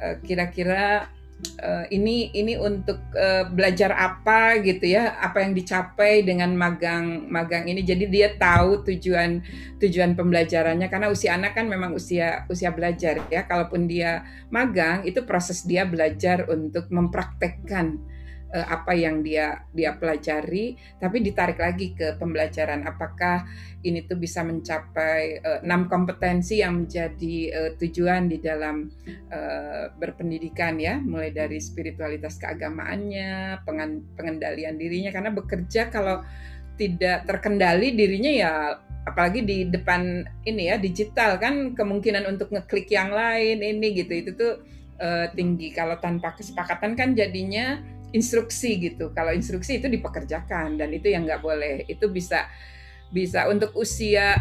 [0.00, 1.12] eh, kira-kira
[1.58, 7.66] eh, ini ini untuk eh, belajar apa gitu ya apa yang dicapai dengan magang magang
[7.70, 7.86] ini.
[7.86, 9.42] Jadi dia tahu tujuan
[9.78, 10.90] tujuan pembelajarannya.
[10.90, 13.46] Karena usia anak kan memang usia usia belajar ya.
[13.46, 18.17] Kalaupun dia magang itu proses dia belajar untuk mempraktekkan
[18.52, 22.84] eh, apa yang dia dia pelajari tapi ditarik lagi ke pembelajaran.
[22.88, 23.44] Apakah
[23.86, 30.80] ini tuh bisa mencapai eh, enam kompetensi yang menjadi eh, tujuan di dalam eh, berpendidikan
[30.82, 30.98] ya?
[30.98, 33.62] Mulai dari spiritualitas keagamaannya
[34.18, 35.14] pengendalian dirinya.
[35.14, 36.26] Karena bekerja kalau
[36.78, 38.52] tidak terkendali dirinya ya
[39.02, 44.12] apalagi di depan ini ya digital kan kemungkinan untuk ngeklik yang lain ini gitu.
[44.14, 44.54] Itu tuh
[45.38, 45.70] tinggi.
[45.70, 47.78] Kalau tanpa kesepakatan kan jadinya
[48.12, 49.12] instruksi gitu.
[49.12, 51.84] Kalau instruksi itu dipekerjakan dan itu yang nggak boleh.
[51.88, 52.48] Itu bisa
[53.08, 54.36] bisa untuk usia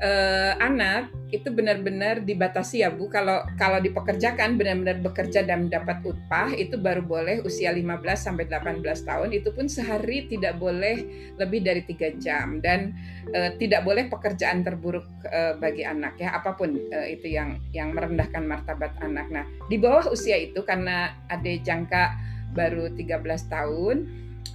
[0.00, 3.10] eh, anak itu benar-benar dibatasi ya Bu.
[3.10, 8.84] Kalau kalau dipekerjakan benar-benar bekerja dan mendapat upah itu baru boleh usia 15 sampai 18
[8.84, 9.28] tahun.
[9.34, 11.02] Itu pun sehari tidak boleh
[11.38, 12.94] lebih dari tiga jam dan
[13.34, 17.90] eh, tidak boleh pekerjaan terburuk eh, bagi anak ya apa pun eh, itu yang yang
[17.94, 19.26] merendahkan martabat anak.
[19.32, 23.96] Nah di bawah usia itu karena ada jangka baru 13 tahun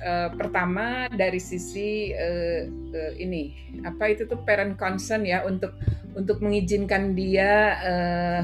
[0.02, 5.76] uh, pertama dari sisi uh, uh, ini apa itu tuh parent concern ya untuk
[6.16, 8.44] untuk mengizinkan dia uh,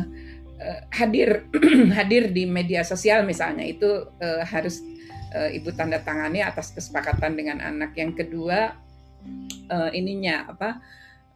[0.92, 1.48] hadir
[1.98, 4.84] hadir di media sosial misalnya itu uh, harus
[5.36, 8.76] uh, ibu tanda tangani atas kesepakatan dengan anak yang kedua
[9.72, 10.80] uh, ininya apa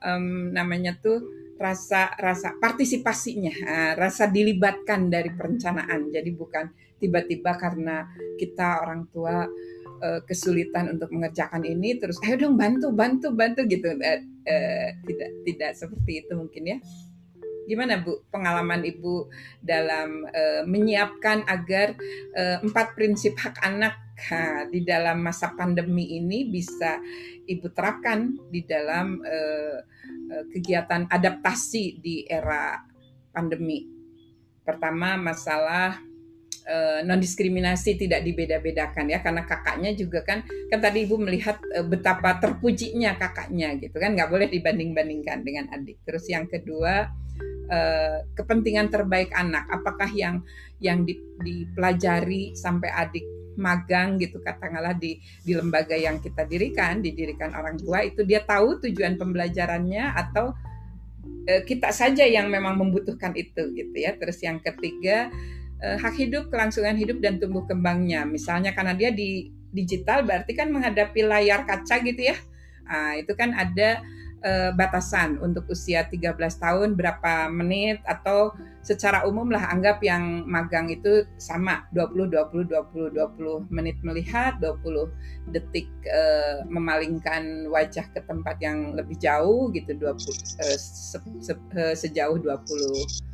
[0.04, 1.20] um, namanya tuh
[1.60, 3.52] rasa rasa partisipasinya,
[4.00, 6.08] rasa dilibatkan dari perencanaan.
[6.08, 8.06] Jadi bukan tiba-tiba karena
[8.38, 9.48] kita orang tua
[10.00, 13.90] uh, kesulitan untuk mengerjakan ini terus ayo dong bantu bantu bantu gitu.
[13.96, 16.78] Uh, uh, tidak tidak seperti itu mungkin ya.
[17.70, 19.30] Gimana bu pengalaman ibu
[19.62, 21.94] dalam uh, menyiapkan agar
[22.34, 23.94] uh, empat prinsip hak anak
[24.26, 26.98] ha, di dalam masa pandemi ini bisa
[27.46, 29.78] ibu terapkan di dalam uh,
[30.34, 32.82] uh, kegiatan adaptasi di era
[33.30, 33.86] pandemi?
[34.66, 36.09] Pertama masalah
[36.70, 41.84] uh, non diskriminasi tidak dibeda-bedakan ya karena kakaknya juga kan kan tadi ibu melihat uh,
[41.84, 46.00] betapa terpujinya kakaknya gitu kan nggak boleh dibanding-bandingkan dengan adik.
[46.06, 47.10] Terus yang kedua
[47.68, 49.66] uh, kepentingan terbaik anak.
[49.74, 50.46] Apakah yang
[50.80, 51.04] yang
[51.42, 53.26] dipelajari sampai adik
[53.60, 58.80] magang gitu katakanlah di di lembaga yang kita dirikan didirikan orang tua itu dia tahu
[58.80, 60.56] tujuan pembelajarannya atau
[61.50, 64.14] kita saja yang memang membutuhkan itu gitu ya.
[64.22, 65.34] Terus yang ketiga
[65.80, 68.28] hak hidup, kelangsungan hidup dan tumbuh kembangnya.
[68.28, 72.38] Misalnya karena dia di digital berarti kan menghadapi layar kaca gitu ya.
[72.90, 74.02] Nah, itu kan ada
[74.44, 80.90] uh, batasan untuk usia 13 tahun berapa menit atau secara umum lah anggap yang magang
[80.90, 88.58] itu sama 20 20 20 20 menit melihat 20 detik uh, memalingkan wajah ke tempat
[88.64, 90.18] yang lebih jauh gitu 20 uh,
[90.80, 91.54] se, se,
[91.94, 93.29] sejauh 20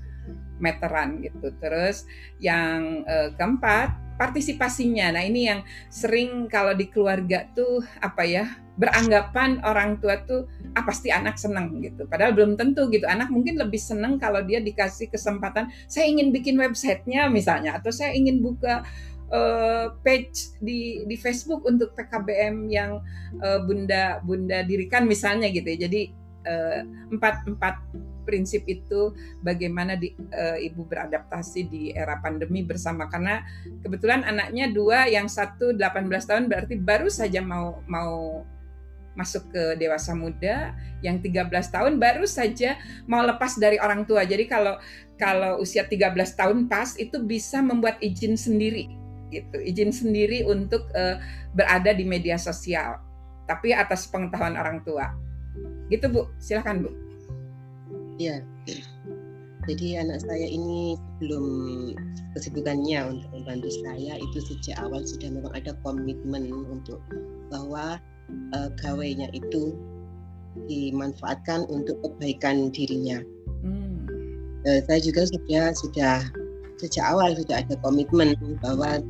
[0.60, 1.52] meteran gitu.
[1.60, 2.08] Terus
[2.40, 5.12] yang uh, keempat partisipasinya.
[5.16, 10.84] Nah ini yang sering kalau di keluarga tuh apa ya beranggapan orang tua tuh ah
[10.84, 12.08] pasti anak seneng gitu.
[12.08, 13.08] Padahal belum tentu gitu.
[13.08, 15.72] Anak mungkin lebih seneng kalau dia dikasih kesempatan.
[15.88, 18.84] Saya ingin bikin websitenya misalnya atau saya ingin buka
[19.32, 23.00] uh, page di di Facebook untuk PKBM yang
[23.40, 25.68] uh, bunda bunda dirikan misalnya gitu.
[25.76, 25.88] Ya.
[25.88, 26.25] Jadi
[27.12, 27.76] empat empat
[28.26, 29.14] prinsip itu
[29.46, 33.46] bagaimana di, uh, ibu beradaptasi di era pandemi bersama karena
[33.86, 38.44] kebetulan anaknya dua yang satu 18 tahun berarti baru saja mau mau
[39.16, 42.76] masuk ke dewasa muda yang 13 tahun baru saja
[43.08, 44.28] mau lepas dari orang tua.
[44.28, 44.76] Jadi kalau
[45.16, 48.92] kalau usia 13 tahun pas itu bisa membuat izin sendiri
[49.32, 49.58] gitu.
[49.64, 51.16] Izin sendiri untuk uh,
[51.56, 53.00] berada di media sosial
[53.48, 55.16] tapi atas pengetahuan orang tua.
[55.90, 56.90] Gitu Bu, silahkan Bu.
[58.16, 58.40] Ya,
[59.66, 61.46] jadi anak saya ini sebelum
[62.38, 67.02] kesibukannya untuk membantu saya itu sejak awal sudah memang ada komitmen untuk
[67.50, 67.98] bahwa
[68.54, 69.74] uh, gawainya itu
[70.70, 73.26] dimanfaatkan untuk kebaikan dirinya.
[73.66, 74.06] Hmm.
[74.70, 76.16] Uh, saya juga sudah sudah
[76.78, 79.02] sejak awal sudah ada komitmen bahwa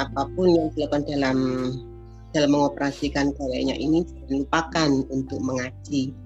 [0.00, 1.38] apa pun yang dilakukan dalam
[2.32, 6.16] dalam mengoperasikan gawainya ini jangan lupakan untuk mengaji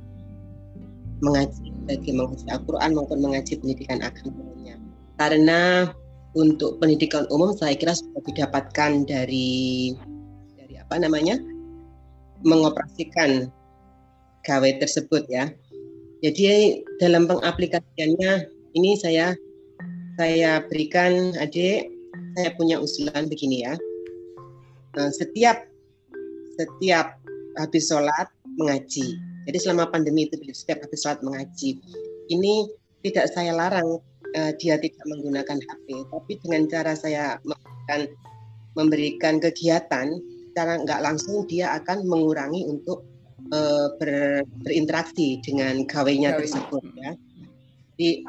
[1.20, 4.76] mengaji bagi mengaji Al-Quran maupun mengaji pendidikan agamanya.
[5.16, 5.90] Karena
[6.36, 9.96] untuk pendidikan umum saya kira sudah didapatkan dari
[10.60, 11.40] dari apa namanya
[12.44, 13.48] mengoperasikan
[14.44, 15.48] gawe tersebut ya.
[16.20, 18.32] Jadi dalam pengaplikasiannya
[18.76, 19.32] ini saya
[20.20, 21.88] saya berikan adik
[22.36, 23.74] saya punya usulan begini ya.
[24.96, 25.64] Nah, setiap
[26.56, 27.16] setiap
[27.56, 29.16] habis sholat mengaji
[29.46, 31.78] jadi selama pandemi itu setiap habis sholat mengaji.
[32.26, 32.54] Ini
[33.06, 34.02] tidak saya larang
[34.34, 38.00] uh, dia tidak menggunakan HP, tapi dengan cara saya memberikan,
[38.74, 40.18] memberikan kegiatan,
[40.58, 43.06] cara nggak langsung dia akan mengurangi untuk
[43.54, 47.14] uh, ber, berinteraksi dengan gawainya tersebut ya.
[47.94, 48.26] Jadi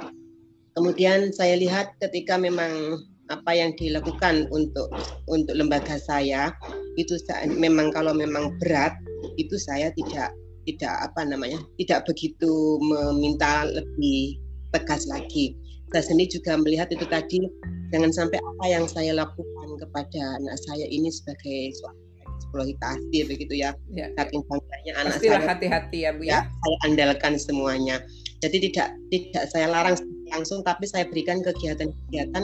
[0.78, 4.88] kemudian saya lihat ketika memang apa yang dilakukan untuk
[5.28, 6.56] untuk lembaga saya
[6.96, 7.20] itu
[7.52, 8.96] memang kalau memang berat
[9.36, 10.32] itu saya tidak
[10.68, 14.40] tidak apa namanya tidak begitu meminta lebih
[14.76, 15.56] tegas lagi.
[15.96, 17.48] Saya sendiri juga melihat itu tadi
[17.96, 23.72] jangan sampai apa yang saya lakukan kepada anak saya ini sebagai suami eksploitasi begitu ya.
[23.96, 26.40] Ya, Saking bangganya anak pastilah saya hati-hati ya Bu ya ya.
[26.44, 28.04] saya andalkan semuanya.
[28.44, 29.96] Jadi tidak tidak saya larang
[30.36, 32.44] langsung tapi saya berikan kegiatan-kegiatan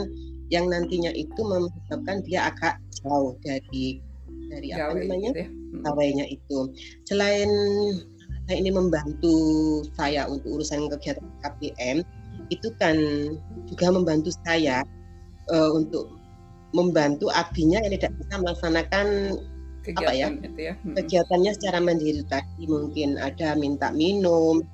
[0.54, 3.98] yang nantinya itu menyebabkan dia agak jauh dari
[4.46, 5.48] dari apa Gawe namanya gitu ya.
[5.50, 6.34] Hmm.
[6.38, 6.58] itu.
[7.10, 7.50] Selain
[8.46, 9.36] saya ini membantu
[9.98, 12.06] saya untuk urusan kegiatan KPM,
[12.54, 12.96] itu kan
[13.66, 14.86] juga membantu saya
[15.50, 16.12] eh, untuk
[16.74, 19.84] membantu abinya yang tidak bisa melaksanakan ya?
[19.84, 20.74] Kegiatan itu ya.
[20.80, 20.94] Hmm.
[20.96, 24.64] kegiatannya secara mandiri tadi mungkin ada minta minum,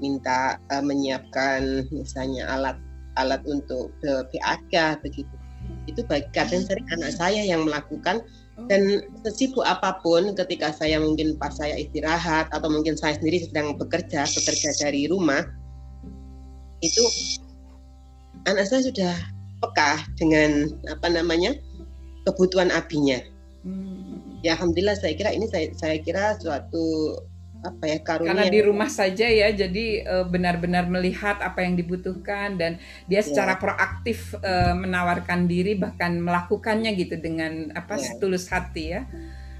[0.00, 2.76] minta eh, menyiapkan misalnya alat
[3.16, 5.34] alat untuk eh, PAK begitu.
[5.90, 8.22] Itu baik kadang sering anak saya yang melakukan
[8.56, 8.64] Oh.
[8.72, 13.76] dan sesibuk apa pun ketika saya mungkin pas saya istirahat atau mungkin saya sendiri sedang
[13.76, 15.44] bekerja bekerja dari rumah
[16.80, 17.04] itu
[18.48, 19.12] anak saya sudah
[19.60, 21.52] peka dengan apa namanya
[22.24, 23.20] kebutuhan abinya
[23.66, 24.38] Hmm.
[24.46, 27.18] ya alhamdulillah saya kira ini saya saya kira suatu
[27.64, 32.54] apa ya karunia Karena di rumah saja ya, jadi eh, benar-benar melihat apa yang dibutuhkan
[32.60, 33.26] dan dia Ya.
[33.26, 38.12] secara proaktif eh, menawarkan diri bahkan melakukannya gitu dengan apa Ya.
[38.12, 39.02] setulus hati ya.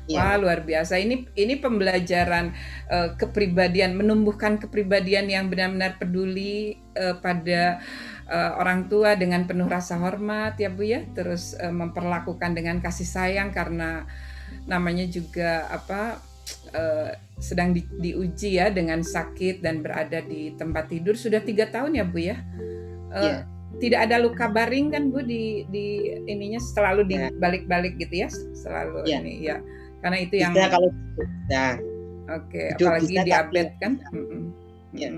[0.06, 1.02] ya, Wah luar biasa.
[1.02, 2.54] Ini ini pembelajaran
[2.86, 7.82] eh, kepribadian, menumbuhkan kepribadian yang benar-benar peduli eh, pada
[8.30, 11.02] eh, orang tua dengan penuh rasa hormat ya Bu ya.
[11.10, 14.06] Terus eh, memperlakukan dengan kasih sayang karena
[14.70, 16.22] namanya juga apa
[16.72, 21.98] eh, sedang di- diuji ya dengan sakit dan berada di tempat tidur sudah tiga tahun
[21.98, 22.36] ya Bu ya.
[23.12, 23.38] Eh, Iya.
[23.76, 29.18] Tidak ada luka baring kan Bu di di ininya selalu dibalik-balik gitu ya, selalu Iya.
[29.20, 29.56] ini ya.
[30.00, 30.88] Karena itu yang bisa kalau
[31.50, 31.74] nah,
[32.26, 33.92] Oke, Hidup apalagi diabetes kan.
[34.90, 35.14] Ya.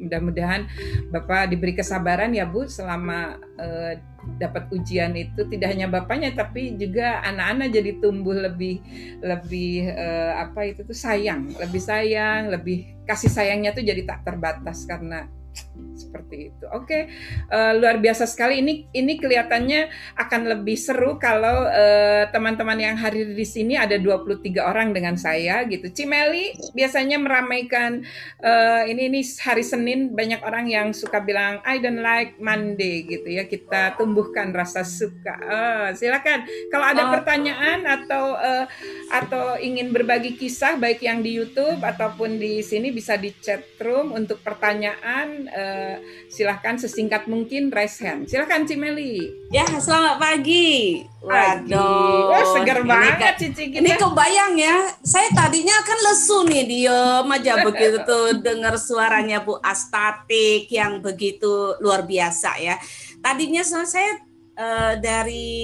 [0.00, 0.66] Mudah-mudahan
[1.12, 4.00] Bapak diberi kesabaran ya Bu selama eh,
[4.36, 5.44] dapat ujian itu.
[5.46, 8.80] Tidak hanya bapaknya tapi juga anak-anak jadi tumbuh lebih
[9.20, 14.86] lebih eh, apa itu tuh sayang, lebih sayang, lebih kasih sayangnya tuh jadi tak terbatas
[14.88, 15.28] karena
[16.00, 16.64] seperti itu.
[16.74, 17.06] Oke,
[17.50, 18.58] eh, luar biasa sekali.
[18.62, 24.58] Ini ini kelihatannya akan lebih seru kalau eh, teman-teman yang hadir di sini ada 23
[24.58, 25.90] orang dengan saya gitu.
[25.92, 28.02] Cimeli biasanya meramaikan
[28.42, 33.28] eh, ini ini hari Senin banyak orang yang suka bilang I don't like Monday gitu
[33.30, 33.46] ya.
[33.46, 35.34] Kita tumbuhkan rasa suka.
[35.38, 37.10] Eh, silakan kalau ada Oh.
[37.16, 38.66] pertanyaan atau eh,
[39.10, 44.12] atau ingin berbagi kisah baik yang di YouTube ataupun di sini bisa di chat room
[44.14, 45.96] untuk pertanyaan eh,
[46.28, 48.28] silahkan sesingkat mungkin raise hand.
[48.28, 49.30] Silahkan Cimeli.
[49.48, 51.04] Ya, selamat pagi.
[51.20, 52.32] Waduh.
[52.32, 53.80] Wah seger ini banget Cici kita.
[53.84, 60.66] Ini kebayang ya, saya tadinya kan lesu nih diem aja begitu dengar suaranya Bu Astatik
[60.72, 62.80] yang begitu luar biasa ya.
[63.20, 64.16] Tadinya saya
[64.56, 65.60] eh, dari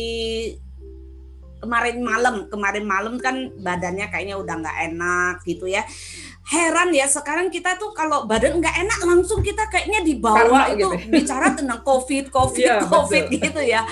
[1.66, 5.82] kemarin malam, kemarin malam kan badannya kayaknya udah nggak enak gitu ya.
[6.46, 10.78] Heran ya sekarang kita tuh kalau badan nggak enak langsung kita kayaknya dibawa Parno itu
[10.78, 10.88] gitu.
[11.18, 13.38] bicara tentang covid covid Iya, covid betul.
[13.50, 13.82] gitu ya.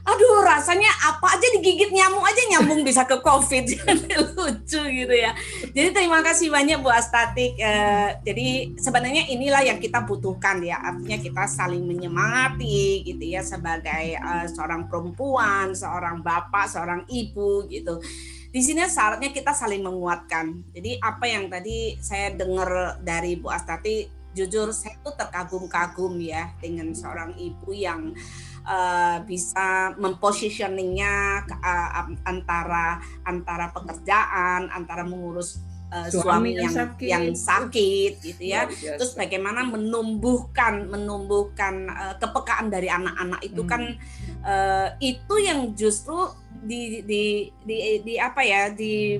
[0.00, 5.30] Aduh rasanya apa aja digigit nyamuk aja nyambung bisa ke covid Jadi lucu gitu ya.
[5.70, 7.54] Jadi terima kasih banyak Bu Astatik.
[7.54, 10.82] Eh, jadi sebenarnya inilah yang kita butuhkan ya.
[10.82, 18.00] Artinya kita saling menyemangati gitu ya sebagai eh, seorang perempuan, seorang bapak, seorang ibu gitu.
[18.50, 20.74] Di sini syaratnya kita saling menguatkan.
[20.74, 26.90] Jadi apa yang tadi saya dengar dari Bu Astati, jujur saya tuh terkagum-kagum ya dengan
[26.90, 28.10] seorang ibu yang
[28.66, 31.90] eh, bisa mempositioningnya eh,
[32.26, 35.62] antara antara pekerjaan, antara mengurus
[35.94, 37.06] eh, Suami suami, yang yang sakit.
[37.06, 38.66] yang sakit gitu ya.
[38.66, 38.98] Biasa.
[38.98, 43.70] Terus bagaimana menumbuhkan menumbuhkan eh, kepekaan dari anak-anak itu Hmm.
[43.70, 43.82] kan
[44.42, 46.18] eh, itu yang justru
[46.60, 47.24] di, di
[47.64, 49.16] di di apa ya di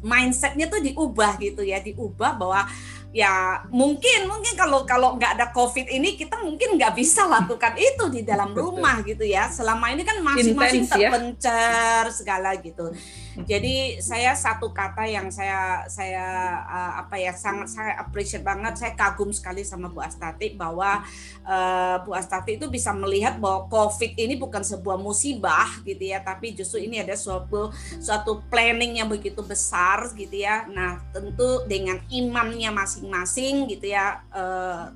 [0.00, 2.64] mindsetnya tuh diubah gitu ya diubah bahwa
[3.10, 8.06] ya mungkin mungkin kalau kalau nggak ada covid ini kita mungkin nggak bisa lakukan itu
[8.06, 8.78] di dalam Betul.
[8.78, 11.10] rumah gitu ya selama ini kan masing-masing ya.
[11.10, 12.94] terpencar segala gitu
[13.38, 18.74] jadi saya satu kata yang saya saya uh, apa ya sangat saya appreciate banget.
[18.80, 21.04] Saya kagum sekali sama Bu Astati bahwa
[21.46, 26.52] uh, Bu Astati itu bisa melihat bahwa COVID ini bukan sebuah musibah gitu ya tapi
[26.56, 27.70] justru ini ada suatu
[28.02, 30.66] suatu planning yang begitu besar gitu ya.
[30.66, 34.90] Nah tentu dengan imannya masing-masing gitu ya uh,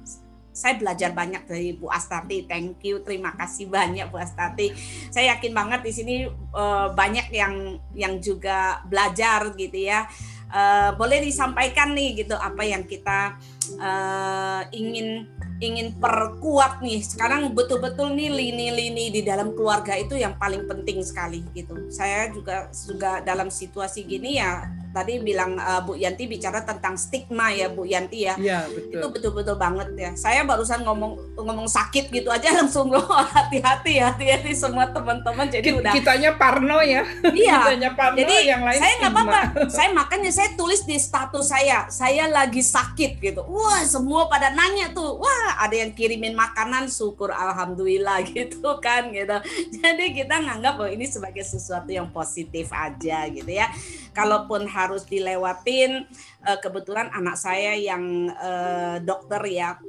[0.54, 2.46] saya belajar banyak dari Bu Astati.
[2.46, 4.70] Thank you, terima kasih banyak Bu Astati.
[5.10, 10.06] Saya yakin banget di sini eh, banyak yang yang juga belajar gitu ya.
[10.54, 13.34] Eh, boleh disampaikan nih gitu apa yang kita
[13.74, 15.26] eh, ingin
[15.58, 17.02] ingin perkuat nih.
[17.02, 21.90] Sekarang betul-betul nih lini-lini di dalam keluarga itu yang paling penting sekali gitu.
[21.90, 27.50] Saya juga juga dalam situasi gini ya tadi bilang uh, Bu Yanti bicara tentang stigma
[27.50, 28.38] ya Bu Yanti ya.
[28.38, 29.34] Iya, Itu betul.
[29.34, 30.10] betul-betul banget ya.
[30.14, 35.76] Saya barusan ngomong ngomong sakit gitu aja langsung loh hati-hati hati-hati semua teman-teman jadi Ki-
[35.82, 37.02] udah Kitanya parno ya.
[37.34, 37.66] iya.
[37.66, 39.40] Kitanya parno, Jadi yang lain saya nggak apa-apa.
[39.74, 43.42] Saya makanya saya tulis di status saya, saya lagi sakit gitu.
[43.42, 49.34] Wah semua pada nanya tuh, wah ada yang kirimin makanan, syukur alhamdulillah gitu kan gitu.
[49.74, 53.66] Jadi kita nganggap bahwa ini sebagai sesuatu yang positif aja gitu ya.
[54.14, 56.04] Kalaupun harus dilewatin,
[56.44, 59.80] eh, kebetulan anak saya yang eh, dokter ya.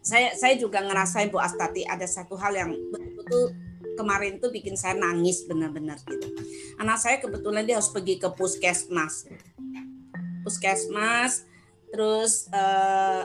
[0.00, 3.54] Saya saya juga ngerasain Bu Astati ada satu hal yang betul-betul
[4.00, 6.28] kemarin tuh bikin saya nangis benar-benar gitu.
[6.80, 9.28] Anak saya kebetulan dia harus pergi ke puskesmas.
[10.40, 11.44] Puskesmas,
[11.92, 13.22] terus eh,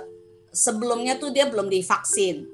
[0.51, 2.47] sebelumnya tuh dia belum divaksin.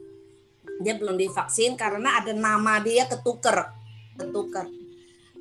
[0.82, 3.70] Dia belum divaksin karena ada nama dia ketuker,
[4.18, 4.66] ketuker.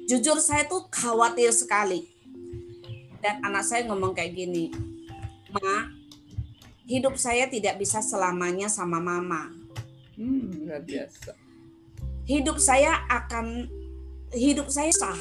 [0.04, 2.04] Jujur saya tuh khawatir sekali.
[3.20, 4.72] Dan anak saya ngomong kayak gini,
[5.52, 5.92] Ma,
[6.90, 9.52] hidup saya tidak bisa selamanya sama mama.
[10.18, 11.32] Hmm, luar biasa.
[12.28, 13.66] hidup saya akan
[14.36, 15.20] hidup saya sah.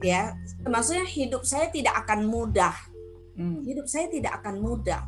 [0.00, 2.76] Ya maksudnya hidup saya tidak akan mudah.
[3.38, 3.62] Hmm.
[3.62, 5.06] hidup saya tidak akan mudah.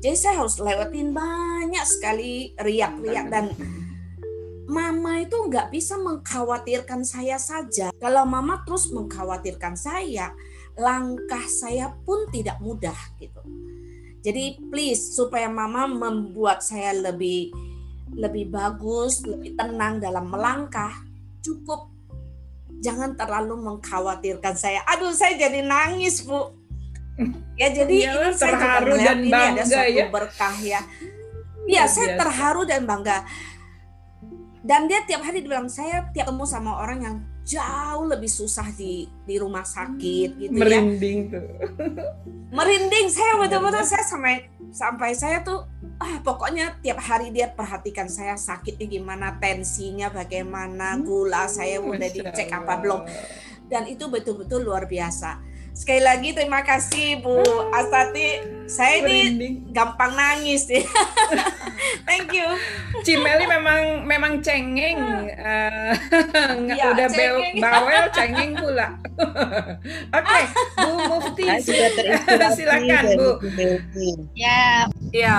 [0.00, 3.52] Jadi saya harus lewatin banyak sekali riak-riak dan
[4.64, 7.92] mama itu nggak bisa mengkhawatirkan saya saja.
[8.00, 10.32] Kalau mama terus mengkhawatirkan saya
[10.76, 13.40] langkah saya pun tidak mudah gitu
[14.26, 17.54] jadi please supaya mama membuat saya lebih
[18.14, 20.90] lebih bagus, lebih tenang dalam melangkah,
[21.42, 21.90] cukup
[22.82, 24.82] jangan terlalu mengkhawatirkan saya.
[24.94, 26.54] Aduh, saya jadi nangis, Bu.
[27.56, 30.06] Ya, jadi Iyalah, ini saya juga terharu melihat dan ini ada bangga suatu ya.
[30.12, 30.80] berkah ya.
[31.64, 32.20] Iya, saya biasa.
[32.20, 33.18] terharu dan bangga.
[34.60, 37.16] Dan dia tiap hari dibilang saya tiap ketemu sama orang yang
[37.46, 40.82] jauh lebih susah di di rumah sakit gitu ya.
[40.82, 41.46] Merinding tuh.
[42.56, 44.34] merinding saya betul-betul saya sampai
[44.74, 45.62] sampai saya tuh
[46.02, 52.50] ah pokoknya tiap hari dia perhatikan saya sakitnya gimana tensinya bagaimana gula saya udah dicek
[52.50, 53.06] apa belum.
[53.66, 55.45] Dan itu betul-betul luar biasa
[55.76, 60.80] sekali lagi terima kasih Bu Astati saya ini gampang nangis ya
[62.08, 62.48] thank you
[63.04, 64.98] Cimeli memang memang cengeng.
[64.98, 67.54] Nggak- Iya, udah bel- cengeng.
[67.60, 68.88] bawel cengeng pula.
[70.10, 70.40] Oke,
[70.74, 71.46] Bu Mufti.
[72.50, 73.30] Silakan, Bu.
[74.34, 75.34] Ya, ya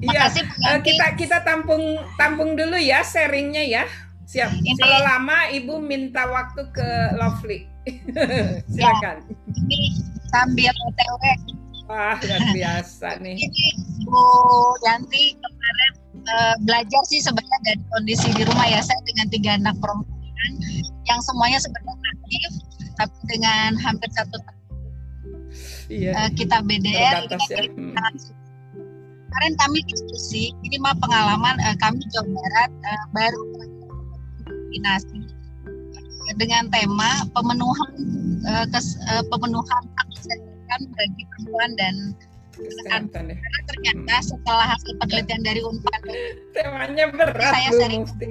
[0.00, 1.82] Iya, Bu eh, kita kita tampung
[2.16, 3.84] tampung dulu ya sharingnya ya.
[4.24, 4.48] Siap.
[4.78, 6.88] Kalau lama Ibu minta waktu ke
[7.18, 7.66] Lovely.
[8.74, 9.16] Silakan.
[9.56, 9.80] Ini
[10.30, 11.22] sambil OTW.
[11.90, 13.34] Wah, luar biasa nih.
[13.34, 13.66] Ini
[14.06, 14.22] Bu
[14.86, 18.78] Yanti kemarin eh, belajar sih sebenarnya dari kondisi di rumah ya.
[18.84, 20.52] Saya dengan tiga anak perempuan
[21.08, 22.50] yang semuanya sebenarnya aktif,
[22.96, 24.58] tapi dengan hampir satu tahun
[25.90, 26.12] Iya.
[26.14, 27.38] eh, kita BDR ini ya.
[27.50, 27.94] jadi Hmm.
[29.30, 33.68] Kemarin kami diskusi, ini mah pengalaman eh, kami Jawa Barat eh, baru eh,
[36.40, 37.92] dengan tema pemenuhan
[38.42, 41.94] eh, kes- eh, pemenuhan hak kesehatan bagi perempuan dan
[42.50, 43.36] Kesehatan ya.
[43.36, 46.00] karena ternyata setelah hasil penelitian dari Unpad
[46.52, 48.28] Temanya berat Saya sering- Mufti.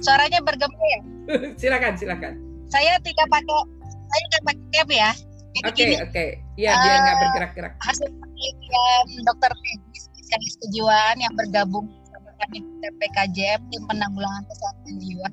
[0.00, 1.00] suaranya bergema ya.
[1.60, 2.32] silakan, silakan.
[2.68, 5.10] Saya tidak pakai saya tidak pakai cap ya.
[5.62, 6.24] Oke, oke.
[6.54, 7.72] Iya, biar nggak Eh, bergerak-gerak.
[7.80, 15.28] hasil penelitian dokter Peggy spesialis kejiwaan yang bergabung bersama kami TPKJM tim penanggulangan kesehatan jiwa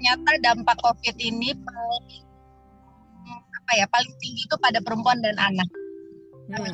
[0.00, 2.24] ternyata dampak COVID ini paling
[3.52, 5.68] apa ya paling tinggi itu pada perempuan dan anak.
[6.48, 6.72] Hmm.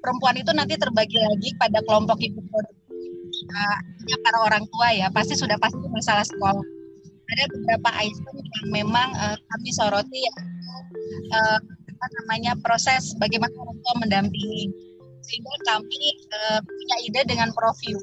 [0.00, 3.12] Perempuan itu nanti terbagi lagi pada kelompok ibu produktif.
[3.52, 6.64] Nah, artinya para orang tua ya pasti sudah pasti masalah sekolah.
[7.28, 10.34] Ada beberapa item yang memang eh, kami soroti ya
[11.36, 14.72] eh, apa namanya proses bagaimana orang tua mendampingi
[15.20, 18.00] sehingga kami eh, punya ide dengan profil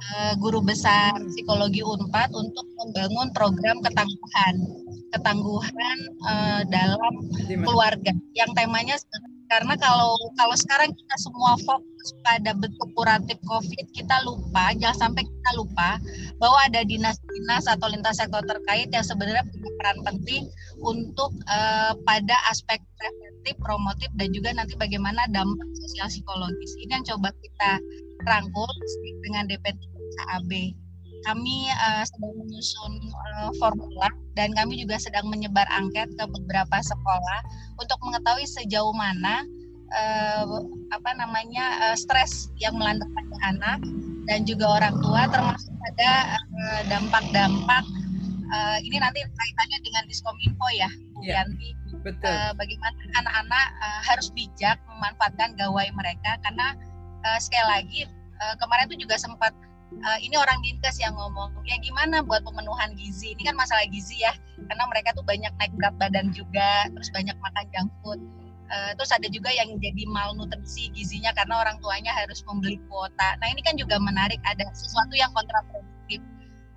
[0.00, 4.54] eh, guru besar psikologi Unpad untuk membangun program ketangguhan.
[5.10, 5.98] Ketangguhan
[6.28, 7.14] eh, dalam
[7.66, 8.12] keluarga.
[8.34, 8.96] Yang temanya
[9.50, 15.26] karena kalau kalau sekarang kita semua fokus pada bentuk kuratif COVID kita lupa jangan sampai
[15.26, 15.98] kita lupa
[16.38, 20.46] bahwa ada dinas-dinas atau lintas sektor terkait yang sebenarnya punya peran penting
[20.86, 26.70] untuk eh, pada aspek preventif, promotif dan juga nanti bagaimana dampak sosial psikologis.
[26.86, 27.82] Ini yang coba kita
[28.26, 28.70] rangkul
[29.24, 29.64] dengan DP
[30.36, 30.50] AB
[31.28, 37.40] kami eh, sedang menyusun eh, formula dan kami juga sedang menyebar angket ke beberapa sekolah
[37.76, 39.44] untuk mengetahui sejauh mana
[39.92, 40.44] eh,
[40.96, 43.80] apa namanya eh, stres yang melanda pada anak
[44.28, 47.84] dan juga orang tua termasuk pada eh, dampak-dampak
[48.50, 52.32] uh, ini nanti kaitannya dengan diskominfo ya Bu Ya, Yanti Betul.
[52.32, 56.72] uh, bagaimana anak-anak uh, harus bijak memanfaatkan gawai mereka karena
[57.24, 58.00] uh, sekali lagi
[58.40, 59.52] uh, kemarin itu juga sempat
[60.04, 64.20] uh, ini orang dinkes yang ngomong ya gimana buat pemenuhan gizi ini kan masalah gizi
[64.20, 64.32] ya
[64.70, 68.20] karena mereka tuh banyak naik berat badan juga terus banyak makan junk food
[68.70, 73.34] Uh, terus ada juga yang jadi malnutrisi gizinya karena orang tuanya harus membeli kuota.
[73.42, 76.22] Nah ini kan juga menarik ada sesuatu yang kontraproduktif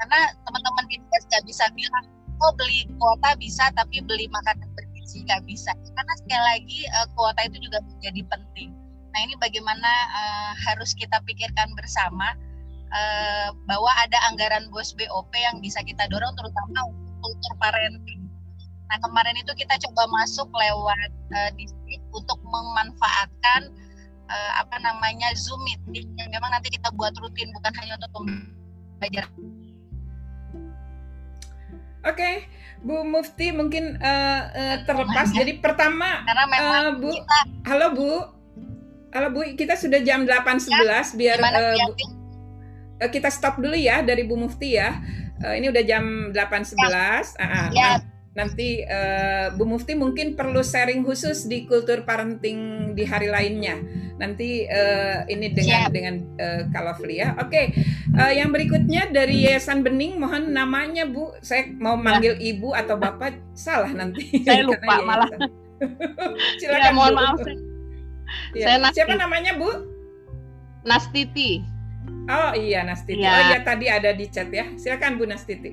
[0.01, 2.05] karena teman-teman dinkes nggak bisa bilang
[2.41, 7.45] oh beli kuota bisa tapi beli makanan bergizi nggak bisa karena sekali lagi uh, kuota
[7.45, 8.69] itu juga menjadi penting.
[9.13, 12.33] Nah ini bagaimana uh, harus kita pikirkan bersama
[12.89, 18.25] uh, bahwa ada anggaran bos BOP yang bisa kita dorong terutama untuk kultur parenting.
[18.89, 23.69] Nah kemarin itu kita coba masuk lewat uh, distrik untuk memanfaatkan
[24.33, 29.33] uh, apa namanya Zoom meeting yang memang nanti kita buat rutin bukan hanya untuk pembelajaran.
[32.03, 32.51] Oke,
[32.83, 35.31] Bu Mufti mungkin uh, uh, terlepas.
[35.31, 37.39] Jadi pertama, Karena memang uh, Bu, kita
[37.71, 38.11] halo Bu,
[39.13, 41.95] halo Bu, kita sudah jam 8.11 biar gimana uh, Bu-
[42.99, 44.97] uh, kita stop dulu ya dari Bu Mufti ya.
[45.39, 46.73] Uh, ini udah jam 8.11.
[46.81, 47.67] Ah, ah.
[47.69, 47.89] Ya,
[48.33, 52.57] nanti eh, Bu Mufti mungkin perlu sharing khusus di kultur parenting
[52.93, 53.77] di hari lainnya.
[54.17, 55.91] Nanti eh, ini dengan Siap.
[55.91, 56.15] dengan
[56.73, 57.35] Lovely ya.
[57.37, 57.75] Oke,
[58.09, 61.35] eh, yang berikutnya dari Yayasan Bening, mohon namanya Bu.
[61.43, 64.41] Saya mau manggil Ibu atau Bapak salah nanti.
[64.41, 65.27] Saya lupa malah.
[65.29, 65.51] yayasan.
[66.57, 67.19] Silakan Ya, mohon Bu.
[67.19, 67.72] maaf, saya-
[68.53, 68.65] Ya.
[68.69, 68.97] saya Nasti.
[69.01, 69.69] Siapa namanya Bu?
[70.83, 71.63] Nastiti.
[72.27, 73.23] Oh iya Nastiti.
[73.23, 73.31] Ya.
[73.31, 74.67] Oh iya tadi ada di chat ya.
[74.75, 75.71] Silakan Bu Nastiti.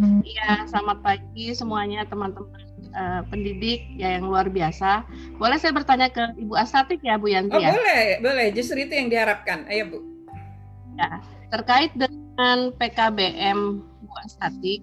[0.00, 2.64] Iya, selamat pagi semuanya teman-teman
[2.96, 5.04] eh, pendidik ya yang luar biasa.
[5.36, 7.76] Boleh saya bertanya ke Ibu Astatik ya Bu Yanti Oh ya?
[7.76, 8.46] boleh, boleh.
[8.56, 9.68] Justru itu yang diharapkan.
[9.68, 9.98] Ayo Bu.
[11.52, 14.80] Terkait dengan PKBM Bu Astatik,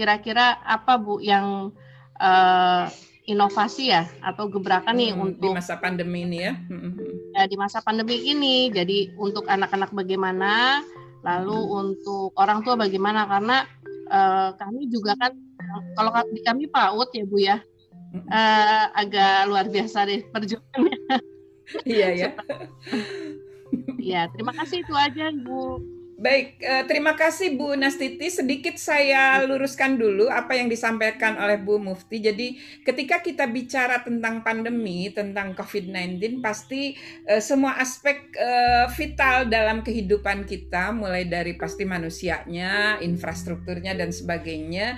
[0.00, 1.68] kira-kira apa Bu yang
[2.16, 2.84] eh,
[3.26, 6.54] inovasi ya atau gebrakan nih Hmm, di untuk masa pandemi ini ya.
[6.70, 7.10] Hmm, hmm.
[7.34, 8.70] ya, di masa pandemi ini.
[8.70, 10.80] Jadi untuk anak-anak bagaimana,
[11.26, 13.66] lalu untuk orang tua bagaimana karena
[14.06, 15.34] eh, kami juga kan
[15.98, 17.56] kalau ka- di kami PAUD ya Bu ya
[18.14, 20.98] eh, agak luar biasa deh perjuangannya.
[21.82, 22.28] Iya ya.
[23.98, 25.82] Ya terima kasih itu aja Bu.
[26.16, 28.32] Baik, eh, terima kasih Bu Nastiti.
[28.32, 32.24] Sedikit saya luruskan dulu apa yang disampaikan oleh Bu Mufti.
[32.24, 32.56] Jadi,
[32.88, 36.96] ketika kita bicara tentang pandemi, tentang COVID-19, pasti
[37.28, 44.96] eh, semua aspek eh, vital dalam kehidupan kita, mulai dari pasti manusianya, infrastrukturnya dan sebagainya,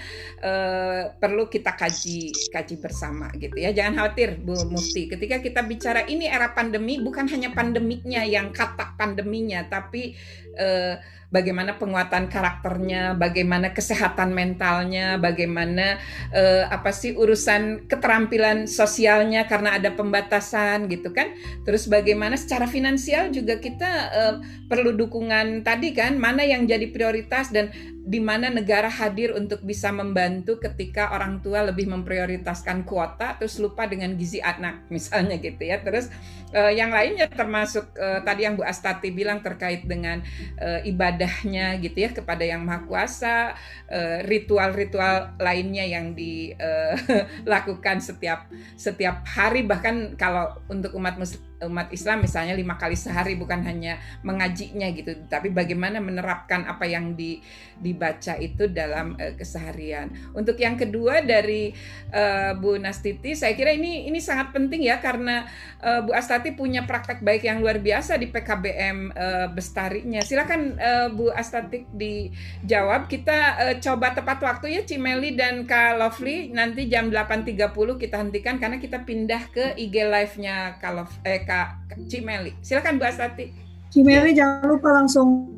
[1.19, 3.75] perlu kita kaji kaji bersama gitu ya.
[3.75, 5.11] Jangan khawatir Bu Mufti.
[5.11, 10.14] Ketika kita bicara ini era pandemi, bukan hanya pandemiknya yang kata pandeminya, tapi
[10.59, 10.99] eh,
[11.29, 16.01] bagaimana penguatan karakternya, bagaimana kesehatan mentalnya, bagaimana
[16.33, 21.37] eh, apa sih urusan keterampilan sosialnya karena ada pembatasan gitu kan.
[21.68, 24.35] Terus bagaimana secara finansial juga kita eh,
[24.68, 27.72] perlu dukungan tadi kan, mana yang jadi prioritas dan
[28.09, 33.85] di mana negara hadir untuk bisa membantu ketika orang tua lebih memprioritaskan kuota terus lupa
[33.85, 35.85] dengan gizi anak misalnya gitu ya.
[35.85, 36.09] Terus
[36.57, 40.24] eh, yang lainnya termasuk eh, tadi yang Bu Astati bilang terkait dengan
[40.57, 40.89] eh,
[41.19, 43.59] ibadahnya gitu ya kepada yang maha kuasa,
[43.91, 48.47] eh, ritual-ritual lainnya yang dilakukan setiap
[48.79, 49.66] setiap hari.
[49.66, 55.15] Bahkan kalau untuk umat mus- umat Islam misalnya lima kali sehari bukan hanya mengajinya gitu,
[55.27, 57.43] tapi bagaimana menerapkan apa yang di,
[57.79, 60.11] dibaca itu dalam eh, keseharian.
[60.35, 61.75] Untuk yang kedua dari
[62.13, 65.47] eh, Bu Nastiti, saya kira ini ini sangat penting ya karena
[65.83, 70.21] eh, Bu Astati punya praktek baik yang luar biasa di PKBM eh, Bestarinya.
[70.23, 73.07] Silakan eh, Bu Astati dijawab.
[73.11, 73.39] Kita
[73.69, 78.77] eh, coba tepat waktu ya Cimeli dan Kak Lovely nanti jam 8.30 kita hentikan karena
[78.79, 81.80] kita pindah ke IG live-nya Kak Lov- eh Kak
[82.12, 82.53] Cimeli.
[82.61, 83.49] Silakan Bu Astati.
[83.88, 85.49] Cimeli jangan lupa langsung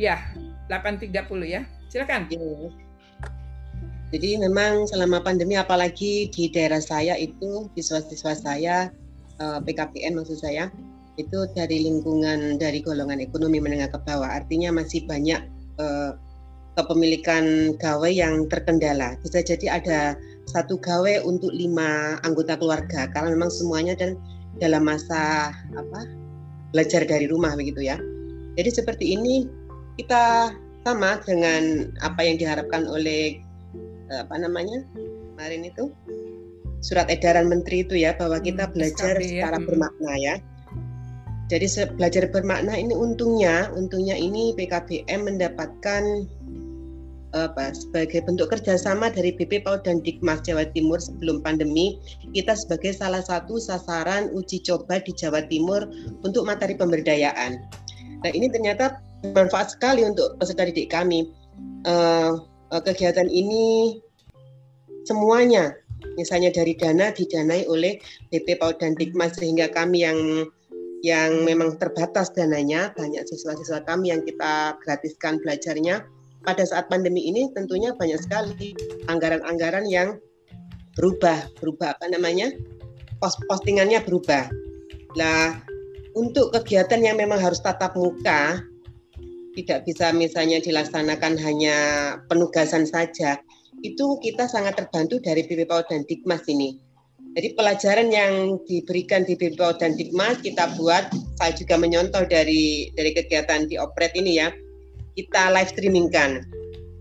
[0.00, 0.16] Ya,
[0.72, 1.12] 8.30
[1.44, 1.68] ya.
[1.92, 2.24] Silakan.
[2.32, 2.72] Iya.
[4.10, 8.76] Jadi memang selama pandemi apalagi di daerah saya itu siswa-siswa saya
[9.38, 10.72] eh, PKPN maksud saya
[11.20, 15.38] itu dari lingkungan dari golongan ekonomi menengah ke bawah artinya masih banyak
[15.78, 16.12] eh,
[16.74, 20.00] kepemilikan gawe yang terkendala bisa jadi ada
[20.48, 24.18] satu gawe untuk lima anggota keluarga karena memang semuanya dan
[24.60, 26.00] dalam masa apa
[26.70, 27.96] belajar dari rumah begitu ya
[28.54, 29.48] jadi seperti ini
[29.98, 30.54] kita
[30.84, 33.40] sama dengan apa yang diharapkan oleh
[34.12, 34.84] eh, apa namanya
[35.36, 35.88] kemarin itu
[36.80, 39.66] surat edaran menteri itu ya bahwa kita Hmm, belajar SKB ya, secara hmm.
[39.68, 40.34] bermakna ya.
[41.50, 41.66] Jadi
[41.98, 46.02] belajar bermakna ini untungnya untungnya ini PKBM mendapatkan
[47.30, 52.02] apa sebagai bentuk kerjasama dari BP PAUD dan Dikmas Jawa Timur sebelum pandemi
[52.34, 55.86] kita sebagai salah satu sasaran uji coba di Jawa Timur
[56.26, 57.62] untuk materi pemberdayaan.
[58.26, 61.30] Nah ini ternyata bermanfaat sekali untuk peserta didik kami.
[61.86, 62.42] Uh,
[62.82, 63.98] kegiatan ini
[65.06, 65.74] semuanya,
[66.18, 67.98] misalnya dari dana didanai oleh
[68.34, 70.18] BP PAUD dan Dikmas sehingga kami yang
[71.00, 76.04] yang memang terbatas dananya banyak siswa-siswa kami yang kita gratiskan belajarnya
[76.44, 78.72] pada saat pandemi ini tentunya banyak sekali
[79.12, 80.16] anggaran-anggaran yang
[80.96, 82.52] berubah, berubah apa namanya?
[83.20, 84.48] Post postingannya berubah.
[85.16, 85.60] Nah,
[86.16, 88.64] untuk kegiatan yang memang harus tatap muka
[89.58, 91.76] tidak bisa misalnya dilaksanakan hanya
[92.30, 93.36] penugasan saja.
[93.84, 96.78] Itu kita sangat terbantu dari BPPAU dan Dikmas ini.
[97.36, 103.10] Jadi pelajaran yang diberikan di BPPAU dan Dikmas kita buat, saya juga menyontoh dari dari
[103.12, 104.48] kegiatan di Opret ini ya
[105.20, 106.48] kita live streamingkan.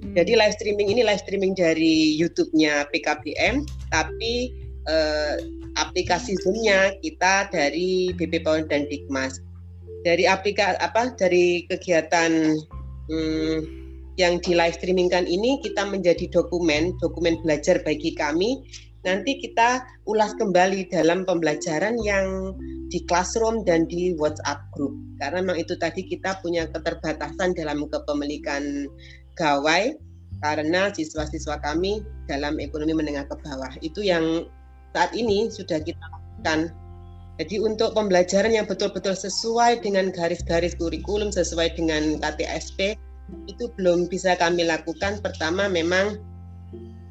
[0.03, 0.13] Hmm.
[0.15, 4.51] Jadi live streaming ini live streaming dari YouTube-nya PKBM, tapi
[4.87, 5.35] eh,
[5.79, 9.39] aplikasi Zoom-nya kita dari BP PAUD dan Dikmas.
[10.03, 12.55] Dari aplikasi apa dari kegiatan
[13.11, 13.59] hmm,
[14.19, 18.67] yang di live streamingkan ini kita menjadi dokumen dokumen belajar bagi kami
[19.07, 22.55] nanti kita ulas kembali dalam pembelajaran yang
[22.89, 24.97] di classroom dan di WhatsApp group.
[25.21, 28.89] Karena memang itu tadi kita punya keterbatasan dalam kepemilikan
[29.39, 29.95] gawai
[30.39, 33.71] karena siswa-siswa kami dalam ekonomi menengah ke bawah.
[33.83, 34.47] Itu yang
[34.95, 36.71] saat ini sudah kita lakukan.
[37.39, 42.99] Jadi untuk pembelajaran yang betul-betul sesuai dengan garis-garis kurikulum, sesuai dengan KTSP,
[43.47, 45.23] itu belum bisa kami lakukan.
[45.23, 46.19] Pertama memang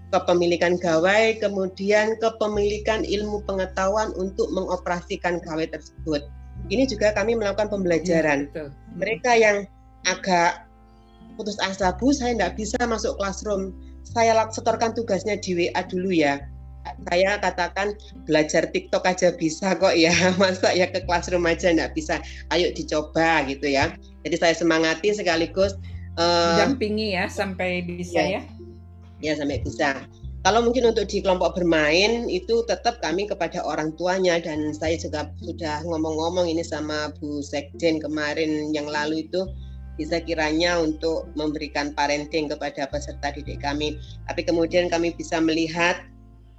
[0.08, 6.24] kepemilikan gawai, kemudian kepemilikan ilmu pengetahuan untuk mengoperasikan gawai tersebut.
[6.72, 8.48] Ini juga kami melakukan pembelajaran.
[8.50, 9.56] Ya, Mereka yang
[10.08, 10.64] agak
[11.36, 13.76] putus asa, Bu, saya tidak bisa masuk classroom.
[14.02, 16.40] Saya setorkan tugasnya di WA dulu ya.
[17.04, 17.92] Saya katakan
[18.24, 22.16] belajar TikTok aja bisa kok ya, masa ya ke classroom aja tidak bisa.
[22.48, 23.92] Ayo dicoba gitu ya.
[24.24, 25.76] Jadi saya semangati sekaligus
[26.16, 28.40] uh, dampingi ya sampai bisa ya.
[28.40, 28.57] ya
[29.22, 30.06] ya sampai bisa.
[30.46, 35.26] Kalau mungkin untuk di kelompok bermain itu tetap kami kepada orang tuanya dan saya juga
[35.42, 39.44] sudah ngomong-ngomong ini sama Bu Sekjen kemarin yang lalu itu
[39.98, 43.98] bisa kiranya untuk memberikan parenting kepada peserta didik kami.
[44.30, 46.06] Tapi kemudian kami bisa melihat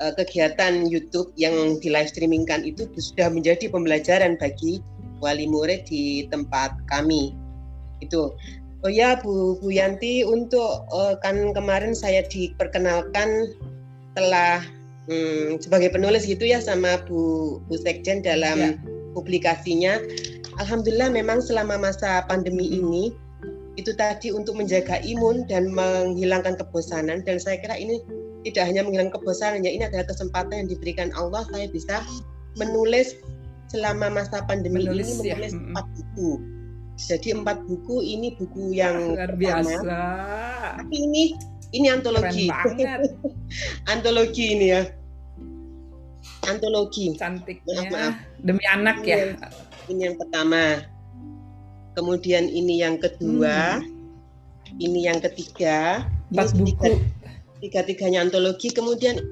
[0.04, 4.84] uh, kegiatan YouTube yang di live streamingkan itu sudah menjadi pembelajaran bagi
[5.24, 7.32] wali murid di tempat kami.
[8.04, 8.36] Itu
[8.80, 13.52] Oh ya Bu, Bu Yanti untuk uh, kan kemarin saya diperkenalkan
[14.16, 14.64] telah
[15.12, 18.72] hmm, sebagai penulis gitu ya sama Bu Bu Sekjen dalam ya.
[19.12, 20.00] publikasinya.
[20.64, 23.12] Alhamdulillah memang selama masa pandemi ini
[23.76, 28.04] itu tadi untuk menjaga imun dan menghilangkan kebosanan dan saya kira ini
[28.44, 32.04] tidak hanya menghilangkan kebosanan ya ini adalah kesempatan yang diberikan Allah saya bisa
[32.60, 33.16] menulis
[33.72, 35.60] selama masa pandemi menulis, ini menulis ya.
[35.64, 36.59] empat buku
[37.00, 39.80] jadi empat buku ini buku yang luar biasa.
[40.84, 41.32] Tapi ini
[41.72, 42.52] ini antologi.
[43.94, 44.84] antologi ini ya.
[46.44, 47.16] Antologi.
[47.16, 47.88] Cantiknya.
[47.88, 48.16] Maaf, maaf.
[48.44, 49.16] Demi anak ini ya.
[49.16, 49.32] Yang,
[49.88, 50.64] ini yang pertama.
[51.96, 53.80] Kemudian ini yang kedua.
[53.80, 54.76] Hmm.
[54.76, 56.04] Ini yang ketiga.
[56.36, 57.00] Empat buku.
[57.64, 58.76] Tiga-tiganya antologi.
[58.76, 59.24] Kemudian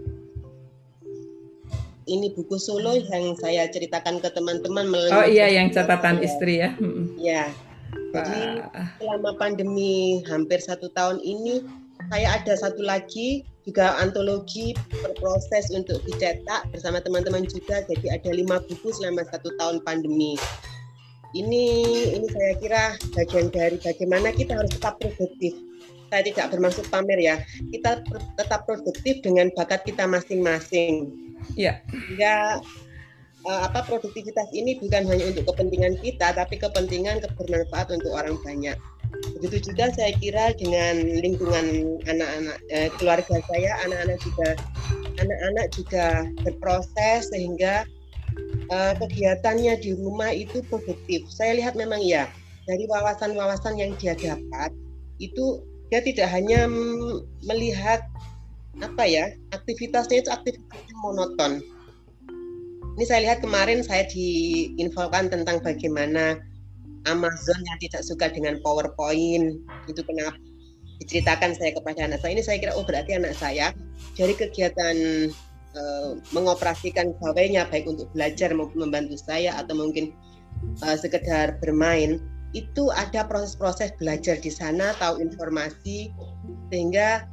[2.08, 6.24] ini buku solo yang saya ceritakan ke teman-teman melalui Oh iya yang catatan ya.
[6.24, 6.72] istri ya.
[7.20, 7.44] Ya.
[8.16, 8.64] Jadi
[9.04, 11.62] selama pandemi hampir satu tahun ini
[12.08, 14.72] saya ada satu lagi juga antologi
[15.04, 17.84] berproses untuk dicetak bersama teman-teman juga.
[17.84, 20.40] Jadi ada lima buku selama satu tahun pandemi.
[21.36, 21.66] Ini
[22.16, 25.52] ini saya kira bagian dari bagaimana kita harus tetap produktif.
[26.08, 27.36] Saya tidak bermaksud pamer ya.
[27.76, 28.00] Kita
[28.40, 31.27] tetap produktif dengan bakat kita masing-masing
[32.18, 32.60] Ya.
[33.48, 38.76] Uh, apa produktivitas ini bukan hanya untuk kepentingan kita, tapi kepentingan kebermanfaat untuk orang banyak.
[39.40, 44.48] Begitu juga saya kira dengan lingkungan anak-anak eh, keluarga saya, anak-anak juga
[45.18, 46.06] anak-anak juga
[46.44, 47.88] berproses sehingga
[48.70, 51.24] uh, kegiatannya di rumah itu produktif.
[51.32, 52.28] Saya lihat memang ya
[52.68, 54.76] dari wawasan-wawasan yang dia dapat
[55.18, 56.68] itu dia tidak hanya
[57.48, 58.04] melihat
[58.82, 59.34] apa ya?
[59.54, 61.52] Aktivitasnya itu aktivitas yang monoton.
[62.98, 66.42] Ini saya lihat kemarin saya diinfokan tentang bagaimana
[67.06, 69.62] Amazon yang tidak suka dengan PowerPoint.
[69.86, 70.38] Itu kenapa?
[70.98, 72.34] Diceritakan saya kepada anak saya.
[72.34, 73.70] Ini saya kira oh berarti anak saya
[74.18, 74.98] dari kegiatan
[75.78, 80.10] uh, mengoperasikan gawainya baik untuk belajar maupun membantu saya atau mungkin
[80.82, 82.18] uh, sekedar bermain
[82.56, 86.10] itu ada proses-proses belajar di sana tahu informasi
[86.72, 87.28] sehingga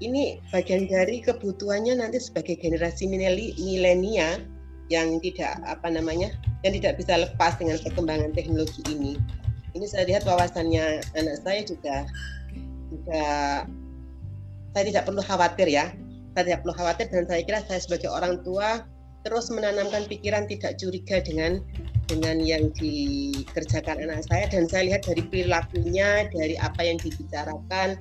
[0.00, 4.44] ini bagian dari kebutuhannya nanti sebagai generasi milenial
[4.86, 6.30] yang tidak apa namanya
[6.62, 9.18] yang tidak bisa lepas dengan perkembangan teknologi ini.
[9.74, 12.06] Ini saya lihat wawasannya anak saya juga
[12.92, 13.24] juga
[14.72, 15.92] saya tidak perlu khawatir ya.
[16.36, 18.84] Saya tidak perlu khawatir dan saya kira saya sebagai orang tua
[19.26, 21.58] terus menanamkan pikiran tidak curiga dengan
[22.06, 27.98] dengan yang dikerjakan anak saya dan saya lihat dari perilakunya, dari apa yang dibicarakan,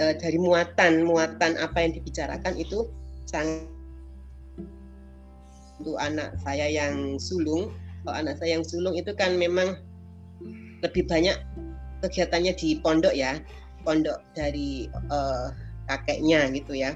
[0.00, 2.88] eh, dari muatan muatan apa yang dibicarakan itu
[3.28, 3.68] sangat
[5.82, 7.74] untuk anak saya yang sulung.
[8.06, 9.78] Kalau anak saya yang sulung itu kan memang
[10.82, 11.34] lebih banyak
[12.02, 13.38] kegiatannya di pondok ya,
[13.82, 15.54] pondok dari uh,
[15.86, 16.94] kakeknya gitu ya,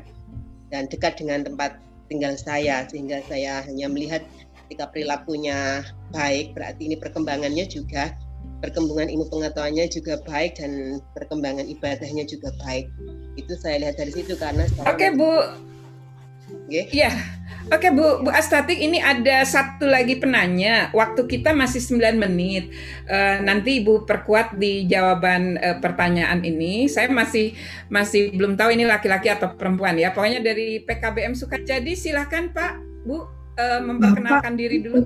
[0.71, 4.23] dan dekat dengan tempat tinggal saya sehingga saya hanya melihat
[4.67, 8.15] ketika perilakunya baik berarti ini perkembangannya juga
[8.67, 12.91] perkembangan ilmu pengetahuannya juga baik dan perkembangan ibadahnya juga baik
[13.39, 15.31] itu saya lihat dari situ karena oke okay, bu
[16.67, 16.91] okay.
[16.91, 17.15] ya
[17.67, 20.87] Oke Bu, Bu Astatik ini ada satu lagi penanya.
[20.95, 22.71] Waktu kita masih 9 menit.
[23.11, 26.87] Uh, nanti Ibu perkuat di jawaban uh, pertanyaan ini.
[26.87, 27.59] Saya masih
[27.91, 30.15] masih belum tahu ini laki-laki atau perempuan ya.
[30.15, 31.59] Pokoknya dari PKBM suka.
[31.59, 33.27] Jadi silahkan Pak, Bu uh,
[33.83, 34.63] memperkenalkan Bapak.
[34.63, 35.03] diri dulu.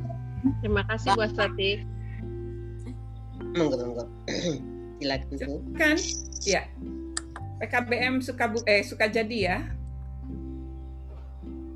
[0.60, 1.99] Terima kasih Bu Astatik.
[3.50, 4.04] Monggo, monggo.
[5.02, 5.54] Silakan Bu.
[5.74, 5.96] Kan?
[6.46, 6.70] Ya.
[7.58, 9.58] PKBM suka Bu eh suka jadi ya.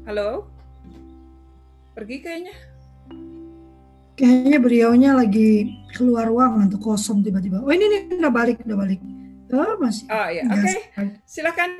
[0.06, 0.46] Halo?
[1.98, 2.54] Pergi kayaknya.
[4.14, 7.58] Kayaknya beliaunya lagi keluar ruangan tuh kosong tiba-tiba.
[7.58, 9.00] Oh ini nih udah balik, udah balik.
[9.50, 10.06] Oh masih.
[10.06, 10.62] Oh ya, oke.
[10.62, 10.78] Okay.
[11.26, 11.70] Silakan.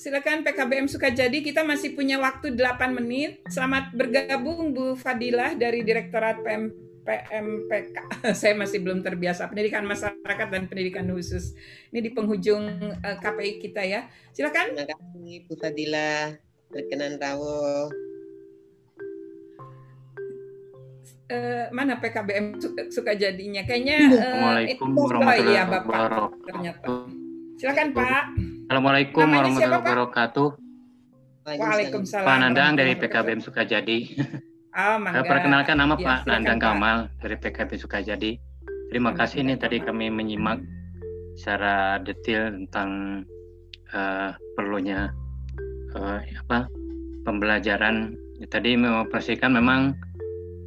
[0.00, 3.44] Silakan PKBM Sukajadi, kita masih punya waktu 8 menit.
[3.52, 6.72] Selamat bergabung Bu Fadilah dari Direktorat PM,
[7.10, 7.96] PMPK.
[8.38, 11.58] Saya masih belum terbiasa pendidikan masyarakat dan pendidikan khusus.
[11.90, 12.62] Ini di penghujung
[13.02, 14.06] uh, eh, KPI kita ya.
[14.30, 14.78] Silakan.
[14.78, 16.38] Terima kasih Bu Fadilah.
[16.70, 17.90] Berkenan rawuh.
[21.30, 23.62] uh, mana PKBM suka, suka jadinya?
[23.66, 26.28] Kayaknya uh, Assalamualaikum warahmatullahi ya, wabarakatuh.
[26.46, 26.88] Ternyata.
[27.58, 28.22] Silakan Pak.
[28.70, 30.48] Assalamualaikum warahmatullahi wabarakatuh.
[31.50, 32.26] Waalaikumsalam.
[32.26, 33.98] Pak Nandang dari PKBM Sukajadi.
[34.70, 35.26] Oh, mangga.
[35.26, 36.60] Perkenalkan nama ya, Pak Nandang.
[36.62, 38.38] Kamal dari PKB Sukajadi.
[38.90, 40.62] Terima kasih ini tadi kami menyimak
[41.38, 43.22] secara detail tentang
[43.90, 45.10] uh, perlunya
[45.98, 46.70] uh, apa
[47.26, 48.14] pembelajaran.
[48.46, 49.92] Tadi mengoperasikan memang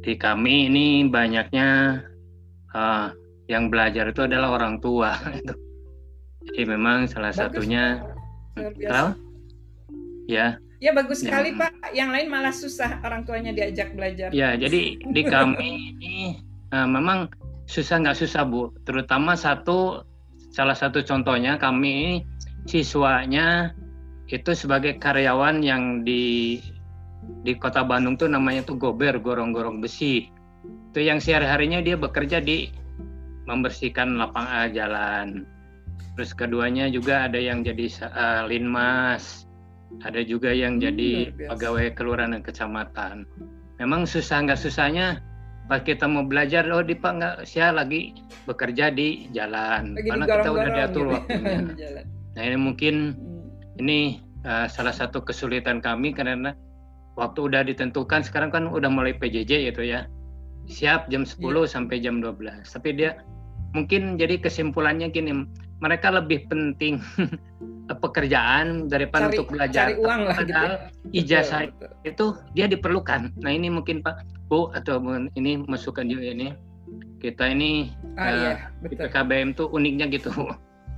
[0.04, 2.00] di kami ini banyaknya
[2.76, 3.08] uh,
[3.48, 5.16] yang belajar itu adalah orang tua
[6.44, 8.04] Jadi memang salah bagus, satunya?
[10.28, 10.60] Ya.
[10.84, 11.32] Ya bagus ya.
[11.32, 11.96] sekali Pak.
[11.96, 14.28] Yang lain malah susah orang tuanya diajak belajar.
[14.36, 16.44] Ya jadi di kami ini
[16.76, 17.32] uh, memang
[17.64, 18.68] susah nggak susah Bu.
[18.84, 20.04] Terutama satu
[20.52, 22.28] salah satu contohnya kami
[22.68, 23.72] siswanya
[24.28, 26.60] itu sebagai karyawan yang di
[27.44, 30.28] di kota Bandung tuh namanya tuh gober gorong-gorong besi
[30.92, 32.68] itu yang sehari-harinya dia bekerja di
[33.48, 35.26] membersihkan lapangan jalan
[36.16, 39.43] terus keduanya juga ada yang jadi uh, linmas
[40.02, 41.10] ada juga yang hmm, jadi
[41.52, 43.16] pegawai kelurahan dan kecamatan.
[43.78, 45.22] Memang susah nggak susahnya.
[45.64, 48.12] Pas kita mau belajar oh di pak nggak saya lagi
[48.44, 49.96] bekerja di jalan.
[49.96, 51.14] Lagi karena kita udah diatur gitu.
[51.14, 51.58] waktunya.
[52.34, 53.80] nah ini mungkin hmm.
[53.80, 53.98] ini
[54.44, 56.52] uh, salah satu kesulitan kami karena
[57.16, 60.04] waktu udah ditentukan sekarang kan udah mulai PJJ gitu ya.
[60.64, 61.64] Siap jam 10 yeah.
[61.68, 63.20] sampai jam 12 tapi dia
[63.74, 65.44] mungkin jadi kesimpulannya gini
[65.82, 67.02] mereka lebih penting
[67.84, 70.76] pekerjaan daripada cari, untuk belajar cari uang lah gitu ya.
[71.12, 72.08] ijazah betul, betul.
[72.08, 72.26] itu
[72.56, 73.20] dia diperlukan.
[73.44, 75.00] Nah ini mungkin Pak Bu atau
[75.36, 76.56] ini masukan juga ini.
[77.20, 78.52] Kita ini ah, uh, iya,
[78.84, 80.28] di PKBM tuh uniknya gitu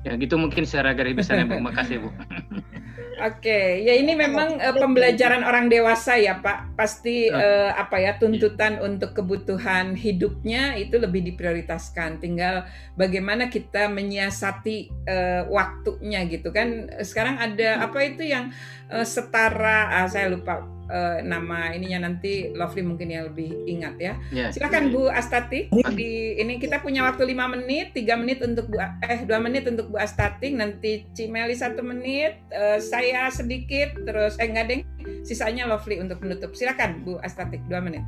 [0.07, 1.59] ya gitu mungkin secara garis besarnya Bu.
[1.59, 2.11] Makasih Bu
[3.17, 6.77] Oke, ya ini memang uh, pembelajaran orang dewasa ya Pak.
[6.77, 12.21] Pasti uh, apa ya tuntutan untuk kebutuhan hidupnya itu lebih diprioritaskan.
[12.21, 16.93] Tinggal bagaimana kita menyiasati uh, waktunya gitu kan.
[17.01, 18.53] Sekarang ada apa itu yang
[18.93, 19.89] uh, setara?
[19.97, 24.15] Ah, saya lupa uh, nama ininya nanti Lovely mungkin yang lebih ingat ya.
[24.31, 24.51] Yeah.
[24.51, 25.71] Silakan Bu Astati.
[25.95, 29.91] Di ini kita punya waktu lima menit, tiga menit untuk Bu eh dua menit untuk
[29.93, 34.83] Bu Astati, nanti Cimeli satu menit, uh, saya sedikit, terus eh enggak deng,
[35.27, 36.55] sisanya Lovely untuk menutup.
[36.55, 38.03] Silakan Bu Astati dua menit.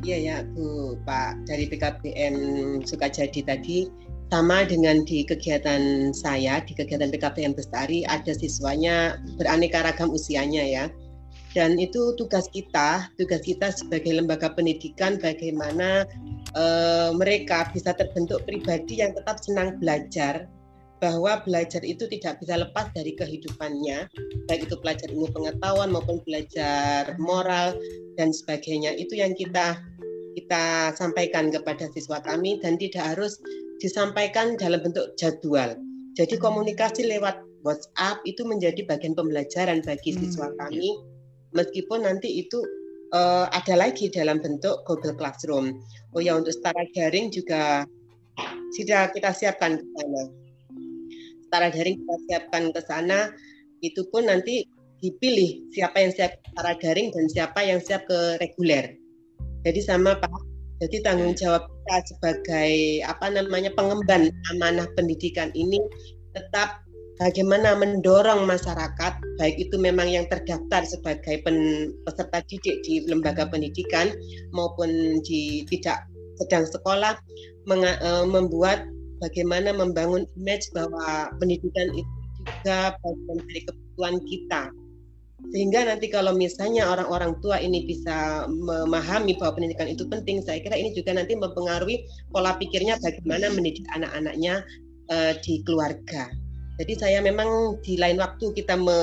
[0.00, 2.36] Iya ya Bu Pak dari PKBM
[2.88, 3.78] Sukajadi tadi
[4.30, 10.84] sama dengan di kegiatan saya di kegiatan PKBM Bestari ada siswanya beraneka ragam usianya ya
[11.50, 16.06] dan itu tugas kita tugas kita sebagai lembaga pendidikan bagaimana
[16.54, 20.46] uh, mereka bisa terbentuk pribadi yang tetap senang belajar
[21.00, 24.06] bahwa belajar itu tidak bisa lepas dari kehidupannya,
[24.46, 27.72] baik itu belajar ilmu pengetahuan maupun belajar moral
[28.20, 28.92] dan sebagainya.
[29.00, 29.80] Itu yang kita
[30.36, 33.40] kita sampaikan kepada siswa kami dan tidak harus
[33.80, 35.74] disampaikan dalam bentuk jadwal.
[36.14, 40.96] Jadi komunikasi lewat WhatsApp itu menjadi bagian pembelajaran bagi hmm, siswa kami,
[41.52, 42.58] meskipun nanti itu
[43.14, 45.78] uh, ada lagi dalam bentuk Google Classroom.
[46.14, 47.84] Oh ya untuk setara daring juga
[48.74, 50.22] sudah kita siapkan ke sana
[51.50, 53.34] setara daring kita siapkan ke sana
[53.82, 54.62] itu pun nanti
[55.02, 58.94] dipilih siapa yang siap setara daring dan siapa yang siap ke reguler.
[59.66, 60.30] Jadi sama Pak.
[60.80, 65.82] Jadi tanggung jawab kita sebagai apa namanya pengemban amanah pendidikan ini
[66.32, 66.80] tetap
[67.20, 74.08] bagaimana mendorong masyarakat baik itu memang yang terdaftar sebagai pen, peserta didik di lembaga pendidikan
[74.56, 76.08] maupun di tidak
[76.40, 77.20] sedang sekolah
[77.68, 78.88] menga, e, membuat
[79.20, 82.08] bagaimana membangun image bahwa pendidikan itu
[82.40, 84.62] juga bagian dari kebutuhan kita.
[85.52, 90.76] Sehingga nanti kalau misalnya orang-orang tua ini bisa memahami bahwa pendidikan itu penting, saya kira
[90.76, 94.64] ini juga nanti mempengaruhi pola pikirnya bagaimana mendidik anak-anaknya
[95.08, 96.28] uh, di keluarga.
[96.80, 98.96] Jadi saya memang di lain waktu kita me,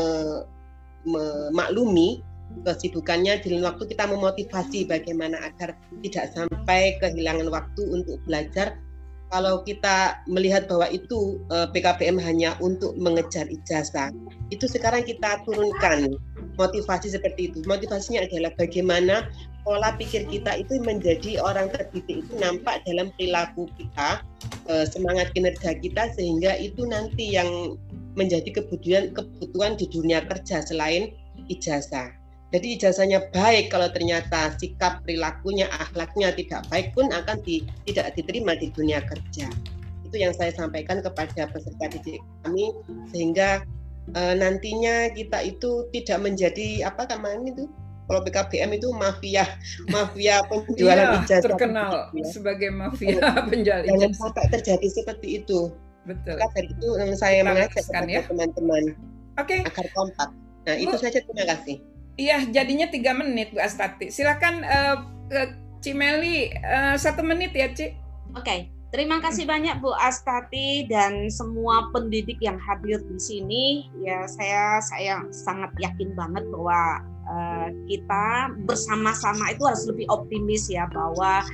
[1.06, 2.26] memaklumi
[2.66, 8.82] kesibukannya di lain waktu kita memotivasi bagaimana agar tidak sampai kehilangan waktu untuk belajar
[9.28, 14.16] kalau kita melihat bahwa itu eh, PKBM hanya untuk mengejar ijazah,
[14.50, 16.16] itu sekarang kita turunkan
[16.56, 17.60] motivasi seperti itu.
[17.68, 19.28] Motivasinya adalah bagaimana
[19.68, 24.24] pola pikir kita itu menjadi orang terdidik itu nampak dalam perilaku kita,
[24.72, 27.76] uh, semangat kinerja kita sehingga itu nanti yang
[28.16, 31.14] menjadi kebutuhan kebutuhan di dunia kerja selain
[31.52, 32.16] ijazah.
[32.48, 38.56] Jadi ijazahnya baik kalau ternyata sikap perilakunya, akhlaknya tidak baik pun akan di, tidak diterima
[38.56, 39.52] di dunia kerja.
[40.08, 42.72] Itu yang saya sampaikan kepada peserta didik kami
[43.12, 43.68] sehingga
[44.16, 47.68] e, nantinya kita itu tidak menjadi apa namanya itu
[48.08, 49.44] kalau PKBM itu mafia
[49.94, 52.24] mafia penjualan iya, ijazah terkenal ya.
[52.32, 53.20] sebagai mafia
[53.52, 53.92] penjual ijazah.
[53.92, 55.76] Jangan sampai terjadi seperti itu.
[56.08, 56.40] Betul.
[56.40, 58.24] Maka dari itu yang saya mengajak kepada ya?
[58.24, 58.96] teman-teman
[59.36, 59.68] okay.
[59.68, 60.32] agar kompak.
[60.64, 61.84] Nah, itu saja terima kasih.
[62.18, 64.10] Iya, jadinya tiga menit Bu Astati.
[64.10, 65.50] Silakan uh, uh,
[65.86, 67.94] Cimeli uh, satu menit ya, Ci.
[68.34, 68.60] Oke, okay.
[68.90, 73.66] terima kasih banyak Bu Astati dan semua pendidik yang hadir di sini.
[74.02, 80.90] Ya, saya saya sangat yakin banget bahwa uh, kita bersama-sama itu harus lebih optimis ya
[80.90, 81.46] bahwa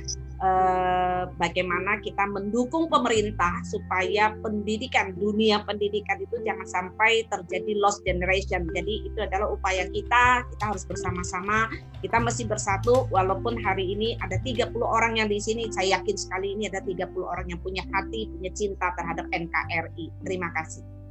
[0.44, 8.68] eh, bagaimana kita mendukung pemerintah supaya pendidikan dunia pendidikan itu jangan sampai terjadi lost generation.
[8.76, 11.72] Jadi itu adalah upaya kita, kita harus bersama-sama,
[12.04, 16.52] kita mesti bersatu walaupun hari ini ada 30 orang yang di sini, saya yakin sekali
[16.52, 20.12] ini ada 30 orang yang punya hati, punya cinta terhadap NKRI.
[20.22, 21.03] Terima kasih.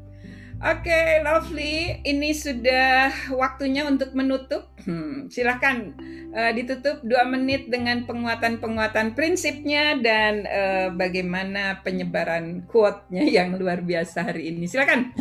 [0.63, 1.99] Oke, okay, lovely.
[2.07, 4.71] Ini sudah waktunya untuk menutup.
[4.87, 5.91] Hmm, silahkan
[6.31, 14.23] uh, ditutup dua menit dengan penguatan-penguatan prinsipnya dan uh, bagaimana penyebaran quote-nya yang luar biasa
[14.23, 14.63] hari ini.
[14.63, 15.11] Silakan,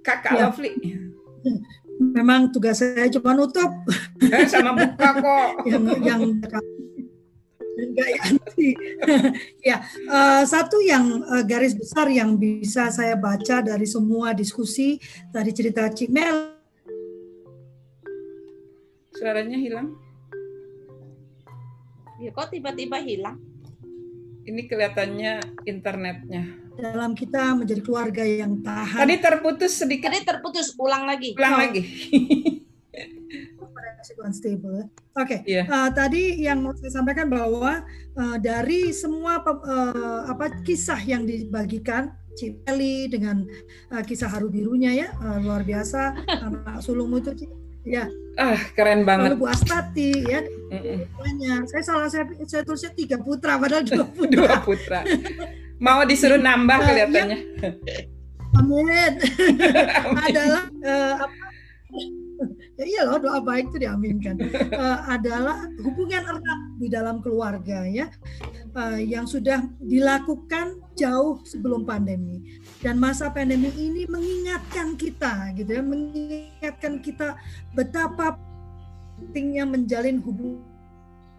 [0.00, 0.48] Kakak ya.
[0.48, 0.72] Lovely.
[2.16, 3.68] Memang tugas saya cuma nutup.
[4.24, 5.48] Eh, sama buka kok.
[5.76, 6.22] yang yang
[7.76, 8.22] enggak ya.
[9.74, 9.76] Ya
[10.08, 14.96] uh, satu yang uh, garis besar yang bisa saya baca dari semua diskusi
[15.30, 16.56] dari cerita Cik Mel.
[19.16, 19.96] Suaranya hilang?
[22.20, 23.40] Ya kok tiba-tiba hilang?
[24.46, 26.42] Ini kelihatannya internetnya.
[26.76, 29.00] Dalam kita menjadi keluarga yang tahan.
[29.04, 30.12] Tadi terputus sedikit.
[30.12, 31.32] Tadi terputus ulang lagi.
[31.34, 31.60] Ulang oh.
[31.64, 31.82] lagi
[34.22, 34.86] unstable.
[35.16, 35.38] Oke, okay.
[35.48, 35.64] Iya.
[35.64, 35.66] yeah.
[35.66, 37.82] uh, tadi yang mau saya sampaikan bahwa
[38.14, 43.48] uh, dari semua uh, apa kisah yang dibagikan Cipeli dengan
[43.90, 47.32] uh, kisah haru birunya ya uh, luar biasa anak sulung itu
[47.82, 48.04] ya.
[48.36, 49.32] Ah keren banget.
[49.32, 50.44] Lalu Bu Astati ya.
[51.16, 51.60] Banyak.
[51.72, 55.00] Saya salah saya, saya tulisnya tiga putra padahal dua putra dua putra.
[55.80, 57.38] mau disuruh nambah uh, kelihatannya?
[57.40, 58.08] ya,
[58.60, 59.12] amin.
[60.20, 61.45] Adalah uh, apa
[62.78, 64.36] ya iya loh doa baik itu diaminkan.
[64.72, 68.12] Uh, adalah hubungan erat di dalam keluarga ya
[68.76, 72.60] uh, yang sudah dilakukan jauh sebelum pandemi.
[72.84, 77.36] Dan masa pandemi ini mengingatkan kita gitu ya mengingatkan kita
[77.72, 78.36] betapa
[79.16, 80.75] pentingnya menjalin hubungan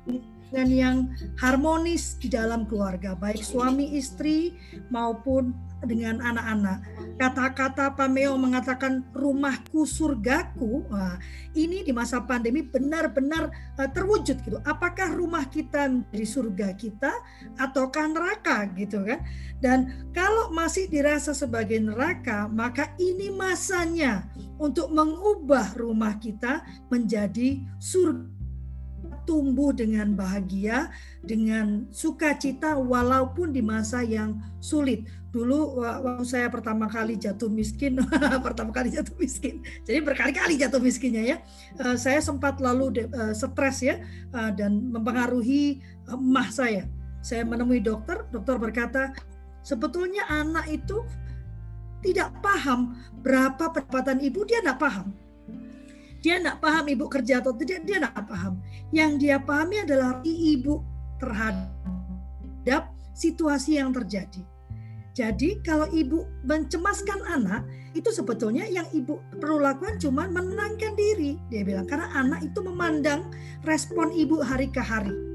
[0.07, 0.97] hubungan yang
[1.35, 4.55] harmonis di dalam keluarga, baik suami istri
[4.87, 5.51] maupun
[5.85, 6.79] dengan anak-anak.
[7.21, 11.19] Kata-kata Pameo mengatakan rumahku surgaku, wah,
[11.53, 14.57] ini di masa pandemi benar-benar uh, terwujud gitu.
[14.65, 17.11] Apakah rumah kita di surga kita
[17.59, 19.21] ataukah neraka gitu kan?
[19.61, 24.25] Dan kalau masih dirasa sebagai neraka, maka ini masanya
[24.57, 28.36] untuk mengubah rumah kita menjadi surga
[29.27, 30.87] tumbuh dengan bahagia,
[31.19, 35.03] dengan sukacita walaupun di masa yang sulit.
[35.35, 37.99] Dulu waktu saya pertama kali jatuh miskin,
[38.47, 41.37] pertama kali jatuh miskin, jadi berkali-kali jatuh miskinnya ya.
[41.83, 43.99] Eh, saya sempat lalu uh, stres ya
[44.31, 46.87] uh, dan mempengaruhi emah saya.
[47.19, 49.11] Saya menemui dokter, dokter berkata
[49.59, 51.03] sebetulnya anak itu
[51.99, 55.11] tidak paham berapa pendapatan ibu dia tidak paham
[56.21, 58.61] dia tidak paham ibu kerja atau tidak, dia tidak paham.
[58.89, 60.81] Yang dia pahami adalah ibu
[61.21, 64.41] terhadap situasi yang terjadi.
[65.17, 67.65] Jadi kalau ibu mencemaskan anak,
[67.97, 71.41] itu sebetulnya yang ibu perlu lakukan cuma menenangkan diri.
[71.49, 73.33] Dia bilang, karena anak itu memandang
[73.65, 75.26] respon ibu hari ke hari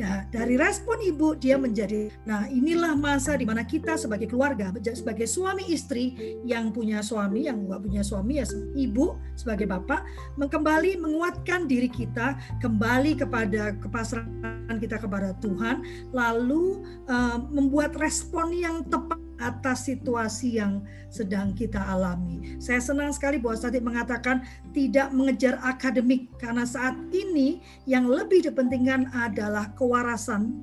[0.00, 5.28] Nah, dari respon ibu dia menjadi nah inilah masa di mana kita sebagai keluarga sebagai
[5.28, 6.16] suami istri
[6.48, 8.48] yang punya suami yang nggak punya suami ya
[8.80, 10.00] ibu sebagai bapak
[10.40, 12.32] kembali menguatkan diri kita
[12.64, 15.84] kembali kepada kepasrahan kita kepada Tuhan
[16.16, 22.60] lalu uh, membuat respon yang tepat atas situasi yang sedang kita alami.
[22.62, 24.44] Saya senang sekali bahwa tadi mengatakan
[24.76, 30.60] tidak mengejar akademik karena saat ini yang lebih dipentingkan adalah kewarasan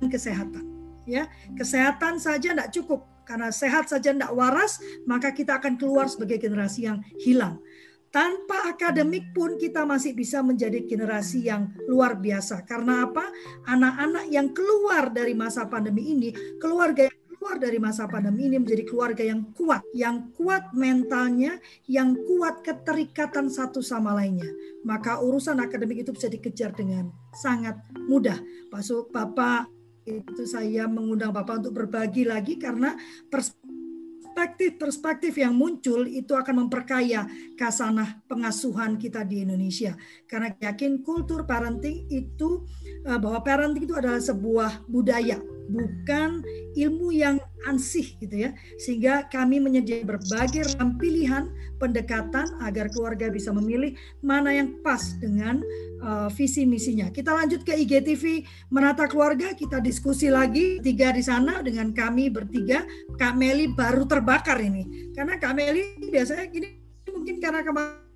[0.00, 0.64] dan kesehatan.
[1.08, 1.24] Ya,
[1.56, 4.76] kesehatan saja tidak cukup karena sehat saja tidak waras
[5.08, 7.60] maka kita akan keluar sebagai generasi yang hilang.
[8.08, 12.64] Tanpa akademik pun kita masih bisa menjadi generasi yang luar biasa.
[12.64, 13.28] Karena apa?
[13.68, 18.82] Anak-anak yang keluar dari masa pandemi ini, keluarga yang keluar dari masa pandemi ini menjadi
[18.82, 24.50] keluarga yang kuat, yang kuat mentalnya, yang kuat keterikatan satu sama lainnya.
[24.82, 27.78] Maka urusan akademik itu bisa dikejar dengan sangat
[28.10, 28.42] mudah.
[28.74, 29.70] Pak Bapak
[30.02, 32.98] itu saya mengundang Bapak untuk berbagi lagi karena
[33.30, 39.94] perspektif-perspektif yang muncul itu akan memperkaya kasanah pengasuhan kita di Indonesia.
[40.26, 42.66] Karena yakin kultur parenting itu
[43.06, 45.38] eh, bahwa parenting itu adalah sebuah budaya
[45.68, 46.42] bukan
[46.74, 47.36] ilmu yang
[47.68, 48.50] ansih gitu ya.
[48.80, 53.94] Sehingga kami menyediakan berbagai pilihan pendekatan agar keluarga bisa memilih
[54.24, 55.62] mana yang pas dengan
[56.02, 57.12] uh, visi misinya.
[57.12, 58.42] Kita lanjut ke IGTV
[58.72, 62.82] Menata Keluarga, kita diskusi lagi tiga di sana dengan kami bertiga.
[63.14, 65.14] Kak Meli baru terbakar ini.
[65.14, 66.68] Karena Kak Meli biasanya gini
[67.08, 68.07] mungkin karena kemarin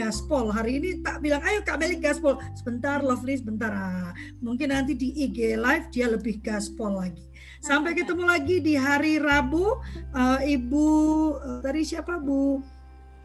[0.00, 0.48] gaspol.
[0.48, 2.40] Hari ini tak bilang, ayo Kak Meli gaspol.
[2.56, 3.68] Sebentar, Lovely, sebentar.
[3.68, 7.28] Ah, mungkin nanti di IG Live dia lebih gaspol lagi.
[7.60, 9.84] Sampai ketemu lagi di hari Rabu.
[10.16, 10.88] Uh, Ibu,
[11.36, 12.64] uh, tadi siapa Bu?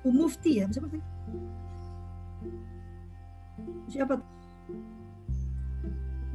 [0.03, 0.67] Bu Mufti ya?
[0.67, 0.91] Siapa?
[3.87, 4.19] Siapa?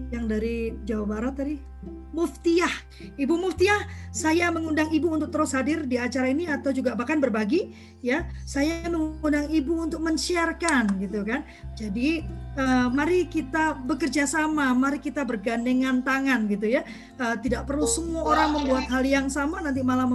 [0.09, 0.57] Yang dari
[0.88, 1.70] Jawa Barat tadi?
[2.11, 2.71] Muftiah.
[3.17, 7.71] Ibu Muftiah, saya mengundang Ibu untuk terus hadir di acara ini atau juga bahkan berbagi
[8.03, 8.27] ya.
[8.43, 11.47] Saya mengundang Ibu untuk men-sharekan gitu kan.
[11.79, 12.27] Jadi
[12.59, 16.83] uh, mari kita bekerja sama, mari kita bergandengan tangan gitu ya.
[17.17, 20.11] Uh, tidak perlu semua orang membuat hal yang sama nanti malah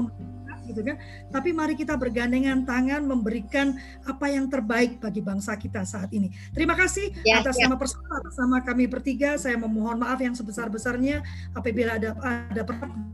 [0.76, 1.00] gitu kan.
[1.32, 6.28] Tapi mari kita bergandengan tangan memberikan apa yang terbaik bagi bangsa kita saat ini.
[6.52, 7.72] Terima kasih ya, atas ya.
[7.72, 9.40] nama personal atas nama kami bertiga.
[9.40, 11.24] Saya memohon maaf yang sebesar-besarnya
[11.56, 12.62] apabila ada ada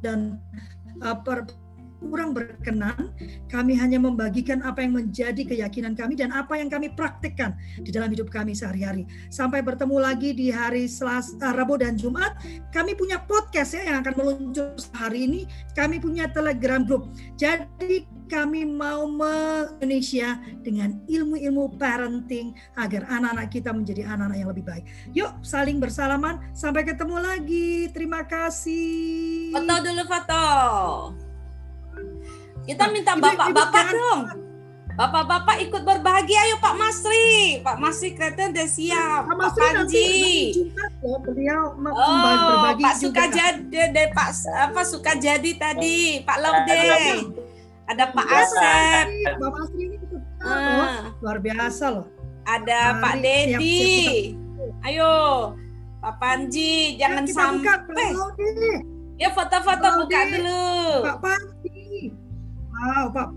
[0.01, 0.41] dan
[1.05, 1.45] uh, per,
[2.01, 3.13] kurang berkenan,
[3.45, 8.09] kami hanya membagikan apa yang menjadi keyakinan kami dan apa yang kami praktikkan di dalam
[8.09, 9.05] hidup kami sehari-hari.
[9.29, 12.33] Sampai bertemu lagi di hari Selasa, uh, Rabu dan Jumat,
[12.73, 15.41] kami punya podcast ya yang akan meluncur hari ini.
[15.77, 17.13] Kami punya Telegram group.
[17.37, 19.05] Jadi kami mau
[19.83, 24.85] Indonesia dengan ilmu-ilmu parenting agar anak-anak kita menjadi anak-anak yang lebih baik.
[25.11, 26.39] Yuk saling bersalaman.
[26.55, 27.91] Sampai ketemu lagi.
[27.91, 29.51] Terima kasih.
[29.51, 30.43] Foto dulu foto.
[32.71, 34.21] Kita minta bapak-bapak dong.
[34.95, 37.59] Bapak-bapak ikut berbagi ayo Pak Masri.
[37.59, 39.27] Pak Masri kelihatan udah siap.
[39.27, 40.11] Pak, Masri Pak Panji.
[41.03, 42.15] Ya, beliau oh,
[42.47, 46.87] berbagi Pak suka jadi deh Pak apa suka jadi tadi Pak Laude.
[47.91, 49.05] Ada Pak Asep.
[49.35, 49.97] Pak Masri ini
[50.47, 51.11] uh.
[51.19, 52.07] luar biasa loh.
[52.47, 53.91] Ada Mari, Pak Dedi.
[54.87, 55.11] Ayo
[55.99, 58.15] Pak Panji jangan sampai.
[59.19, 60.71] Ya foto-foto buka dulu.
[61.03, 61.60] Pak Panji.
[62.81, 63.29] Wow, Pak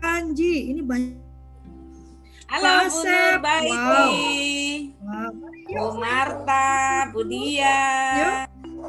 [0.00, 1.20] Panji, ini banyak.
[2.48, 4.96] Halo Bu Nur Baiti.
[5.04, 5.36] Wow.
[5.68, 7.76] Bu Marta, Budia.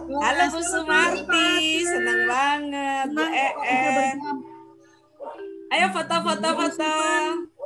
[0.08, 3.08] Halo Bu Sumarti, senang banget.
[3.12, 4.18] Bu EN.
[5.76, 6.96] Ayo foto-foto foto.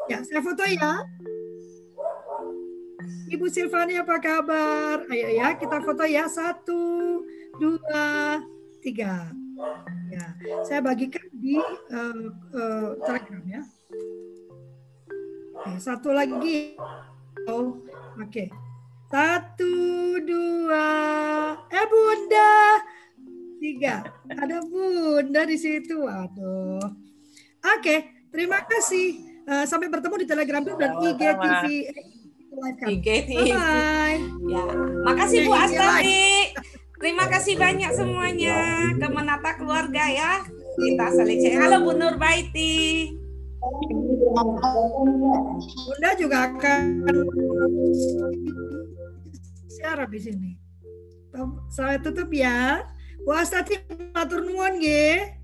[0.09, 1.05] Ya, saya foto ya.
[3.29, 5.05] Ibu Silvani apa kabar?
[5.13, 6.25] Ayo ya, kita foto ya.
[6.25, 7.21] Satu,
[7.61, 8.41] dua,
[8.81, 9.29] tiga.
[10.11, 10.25] Ya,
[10.67, 13.61] saya bagikan di uh, uh, Telegram ya.
[15.61, 16.75] Oke, satu lagi.
[17.45, 17.79] Oh,
[18.17, 18.27] oke.
[18.27, 18.47] Okay.
[19.11, 19.75] Satu,
[20.23, 20.87] dua.
[21.67, 22.53] Eh, Bunda.
[23.59, 24.07] Tiga.
[24.31, 26.07] Ada Bunda di situ.
[26.07, 26.79] Waduh.
[26.79, 27.99] Oke, okay,
[28.31, 29.27] terima kasih.
[29.45, 31.65] Uh, sampai bertemu di Telegram dan IGTV.
[32.87, 33.51] IGTV.
[33.51, 34.21] Bye.
[34.47, 34.63] Ya,
[35.05, 36.79] makasih Bu Astati.
[37.01, 40.45] Terima kasih banyak semuanya ke menata keluarga ya.
[40.77, 41.57] Kita saling cek.
[41.57, 43.09] Halo Bu Nurbaiti.
[45.89, 47.01] Bunda juga akan
[49.65, 50.51] siaran di sini.
[51.73, 52.85] Saya tutup ya.
[53.25, 53.81] Bu Astati
[54.13, 55.41] matur nuwun nggih.